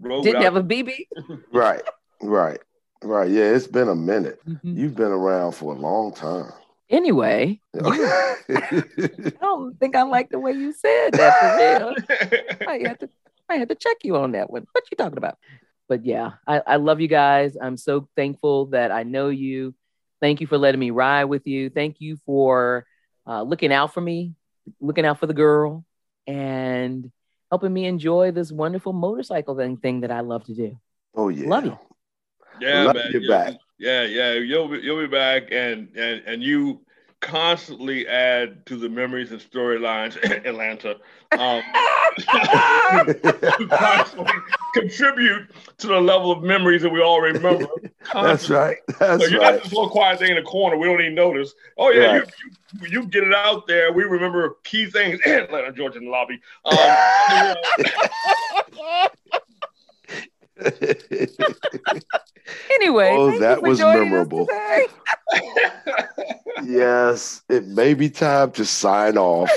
rode. 0.00 0.24
didn't 0.24 0.38
out. 0.38 0.42
have 0.42 0.56
a 0.56 0.62
BB. 0.62 0.92
right. 1.52 1.82
Right. 2.20 2.58
Right. 3.02 3.30
Yeah, 3.30 3.44
it's 3.54 3.68
been 3.68 3.88
a 3.88 3.94
minute. 3.94 4.40
Mhm. 4.46 4.58
You've 4.76 4.96
been 4.96 5.12
around 5.12 5.52
for 5.52 5.72
a 5.72 5.78
long 5.78 6.12
time. 6.12 6.52
Anyway, 6.90 7.60
I 7.84 8.36
don't 9.40 9.78
think 9.78 9.94
I 9.94 10.02
like 10.02 10.30
the 10.30 10.38
way 10.38 10.52
you 10.52 10.72
said 10.72 11.10
that 11.12 11.38
for 11.38 11.56
real. 11.58 12.68
I 12.68 12.78
had 12.88 13.00
to 13.00 13.10
I 13.48 13.56
had 13.56 13.68
to 13.68 13.74
check 13.74 13.98
you 14.04 14.16
on 14.16 14.32
that 14.32 14.50
one. 14.50 14.66
What 14.72 14.84
you 14.90 14.96
talking 14.96 15.18
about? 15.18 15.36
But 15.88 16.04
yeah, 16.04 16.32
I, 16.46 16.62
I 16.66 16.76
love 16.76 17.00
you 17.00 17.08
guys. 17.08 17.56
I'm 17.60 17.76
so 17.76 18.08
thankful 18.16 18.66
that 18.66 18.90
I 18.90 19.02
know 19.02 19.28
you. 19.28 19.74
Thank 20.20 20.40
you 20.40 20.46
for 20.46 20.58
letting 20.58 20.80
me 20.80 20.90
ride 20.90 21.24
with 21.24 21.46
you. 21.46 21.70
Thank 21.70 22.00
you 22.00 22.18
for 22.26 22.86
uh, 23.26 23.42
looking 23.42 23.72
out 23.72 23.92
for 23.94 24.00
me, 24.00 24.34
looking 24.80 25.04
out 25.06 25.18
for 25.20 25.26
the 25.26 25.34
girl, 25.34 25.84
and 26.26 27.10
helping 27.50 27.72
me 27.72 27.86
enjoy 27.86 28.30
this 28.32 28.50
wonderful 28.52 28.92
motorcycle 28.92 29.56
thing, 29.56 29.76
thing 29.76 30.00
that 30.00 30.10
I 30.10 30.20
love 30.20 30.44
to 30.44 30.54
do. 30.54 30.78
oh 31.14 31.28
yeah. 31.28 31.48
Love 31.48 31.64
you. 31.66 31.78
yeah, 32.60 32.82
Love 32.84 32.96
man. 32.96 33.12
you 33.12 33.20
yeah, 33.20 33.44
back. 33.44 33.54
Yeah, 33.78 34.02
yeah. 34.04 34.32
You'll 34.34 34.68
be, 34.68 34.78
you'll 34.78 35.00
be 35.00 35.06
back, 35.06 35.50
and 35.52 35.88
and 35.96 36.22
and 36.26 36.42
you 36.42 36.80
constantly 37.20 38.06
add 38.06 38.64
to 38.66 38.76
the 38.76 38.88
memories 38.88 39.32
and 39.32 39.40
storylines. 39.40 40.16
Atlanta. 40.46 40.96
Um, 41.32 41.62
you 43.58 43.66
constantly 43.68 44.32
contribute 44.74 45.50
to 45.78 45.86
the 45.88 46.00
level 46.00 46.30
of 46.32 46.42
memories 46.42 46.82
that 46.82 46.90
we 46.90 47.00
all 47.02 47.20
remember. 47.20 47.66
That's 48.12 48.48
Constantly. 48.48 48.56
right. 48.56 48.76
So 48.88 48.94
That's 48.98 49.30
you're 49.30 49.40
right. 49.40 49.54
not 49.54 49.62
this 49.62 49.72
little 49.72 49.90
quiet 49.90 50.18
thing 50.18 50.30
in 50.30 50.36
the 50.36 50.42
corner. 50.42 50.76
We 50.76 50.86
don't 50.86 51.00
even 51.00 51.14
notice. 51.14 51.54
Oh 51.76 51.90
yeah, 51.90 52.18
Right. 52.18 52.28
you, 52.74 52.80
you 52.88 53.00
you 53.02 53.06
get 53.08 53.24
it 53.24 53.34
out 53.34 53.66
there. 53.66 53.92
We 53.92 54.04
remember 54.04 54.56
key 54.64 54.86
things. 54.86 55.20
Atlanta, 55.26 55.72
Georgia, 55.72 55.98
in 55.98 56.04
the 56.06 56.10
lobby. 56.10 56.40
Um, 56.64 56.76
Anyway, 62.70 63.10
Oh, 63.12 63.38
that 63.38 63.62
was 63.62 63.78
memorable. 63.78 64.48
yes, 66.64 67.42
it 67.48 67.66
may 67.66 67.94
be 67.94 68.08
time 68.08 68.50
to 68.52 68.64
sign 68.64 69.18
off. 69.18 69.50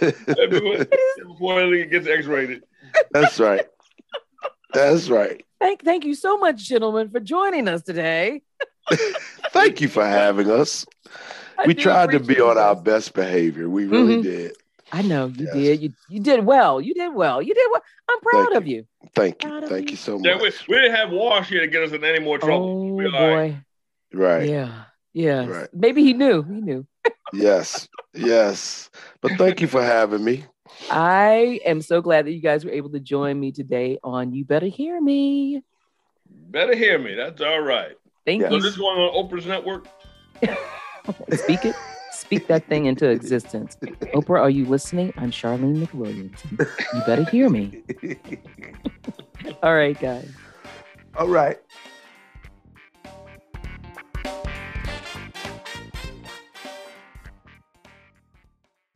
before 0.00 0.86
before 1.26 1.62
it 1.74 1.90
gets 1.90 2.08
X-rated. 2.08 2.64
That's 3.12 3.38
right. 3.38 3.66
That's 4.74 5.08
right. 5.08 5.44
Thank, 5.60 5.84
thank 5.84 6.04
you 6.04 6.14
so 6.14 6.38
much, 6.38 6.68
gentlemen, 6.68 7.10
for 7.10 7.20
joining 7.20 7.68
us 7.68 7.82
today. 7.82 8.42
Thank 9.50 9.80
you 9.80 9.88
for 9.88 10.04
having 10.04 10.50
us. 10.50 10.84
I 11.58 11.66
we 11.66 11.74
tried 11.74 12.10
to 12.12 12.18
be 12.18 12.34
appreciate 12.34 12.42
on 12.42 12.58
our 12.58 12.74
best 12.74 13.14
behavior. 13.14 13.68
We 13.68 13.86
really 13.86 14.16
Mhm. 14.16 14.22
did. 14.22 14.56
I 14.94 15.00
know 15.02 15.26
you 15.26 15.46
Yes. 15.46 15.54
did. 15.54 15.82
You 15.82 15.92
you 16.10 16.20
did 16.20 16.44
well. 16.44 16.80
You 16.80 16.92
did 16.94 17.14
well. 17.14 17.40
You 17.40 17.54
did 17.54 17.66
well. 17.72 17.82
I'm 18.10 18.20
proud 18.20 18.48
Thank 18.48 18.56
of 18.56 18.66
you. 18.66 18.84
Thank 19.14 19.42
you. 19.42 19.60
Thank 19.68 19.86
you. 19.86 19.90
you 19.92 19.96
so 19.96 20.20
Yeah, 20.22 20.36
we, 20.36 20.44
much. 20.44 20.68
we 20.68 20.74
didn't 20.76 20.94
have 20.96 21.10
Wash 21.10 21.48
here 21.48 21.60
to 21.60 21.66
get 21.66 21.82
us 21.82 21.92
in 21.92 22.04
any 22.04 22.18
more 22.18 22.38
trouble. 22.38 22.90
Oh 22.90 22.94
We 22.94 23.06
all 23.06 23.12
right. 23.12 23.52
boy. 24.12 24.18
Right. 24.18 24.48
Yeah. 24.50 24.84
Yeah. 25.14 25.46
Right. 25.46 25.68
Maybe 25.72 26.02
he 26.02 26.12
knew. 26.12 26.42
He 26.42 26.60
knew. 26.60 26.86
Yes. 27.32 27.88
Yes. 28.14 28.90
But 29.22 29.32
thank 29.38 29.62
you 29.62 29.66
for 29.66 29.82
having 29.82 30.22
me. 30.22 30.44
I 30.90 31.60
am 31.64 31.80
so 31.80 32.02
glad 32.02 32.26
that 32.26 32.32
you 32.32 32.42
guys 32.42 32.64
were 32.64 32.70
able 32.70 32.90
to 32.90 33.00
join 33.00 33.40
me 33.40 33.52
today 33.52 33.98
on 34.04 34.32
You 34.34 34.44
Better 34.44 34.66
Hear 34.66 35.00
Me. 35.00 35.62
Better 36.28 36.74
hear 36.74 36.98
me. 36.98 37.14
That's 37.14 37.40
all 37.40 37.60
right. 37.60 37.96
Thank 38.26 38.42
Yeah. 38.42 38.50
So 38.50 38.56
you. 38.56 38.62
this 38.62 38.72
is 38.72 38.78
going 38.78 38.98
on 38.98 39.28
Oprah's 39.28 39.46
network. 39.46 39.88
Speak 41.32 41.64
it. 41.64 41.74
Speak 42.32 42.48
that 42.48 42.66
thing 42.66 42.86
into 42.86 43.10
existence. 43.10 43.76
Oprah, 44.14 44.40
are 44.40 44.48
you 44.48 44.64
listening? 44.64 45.12
I'm 45.18 45.30
Charlene 45.30 45.86
McWilliams. 45.86 46.40
You 46.94 47.02
better 47.04 47.24
hear 47.24 47.50
me. 47.50 47.84
All 49.62 49.74
right, 49.74 50.00
guys. 50.00 50.30
All 51.14 51.28
right. 51.28 51.60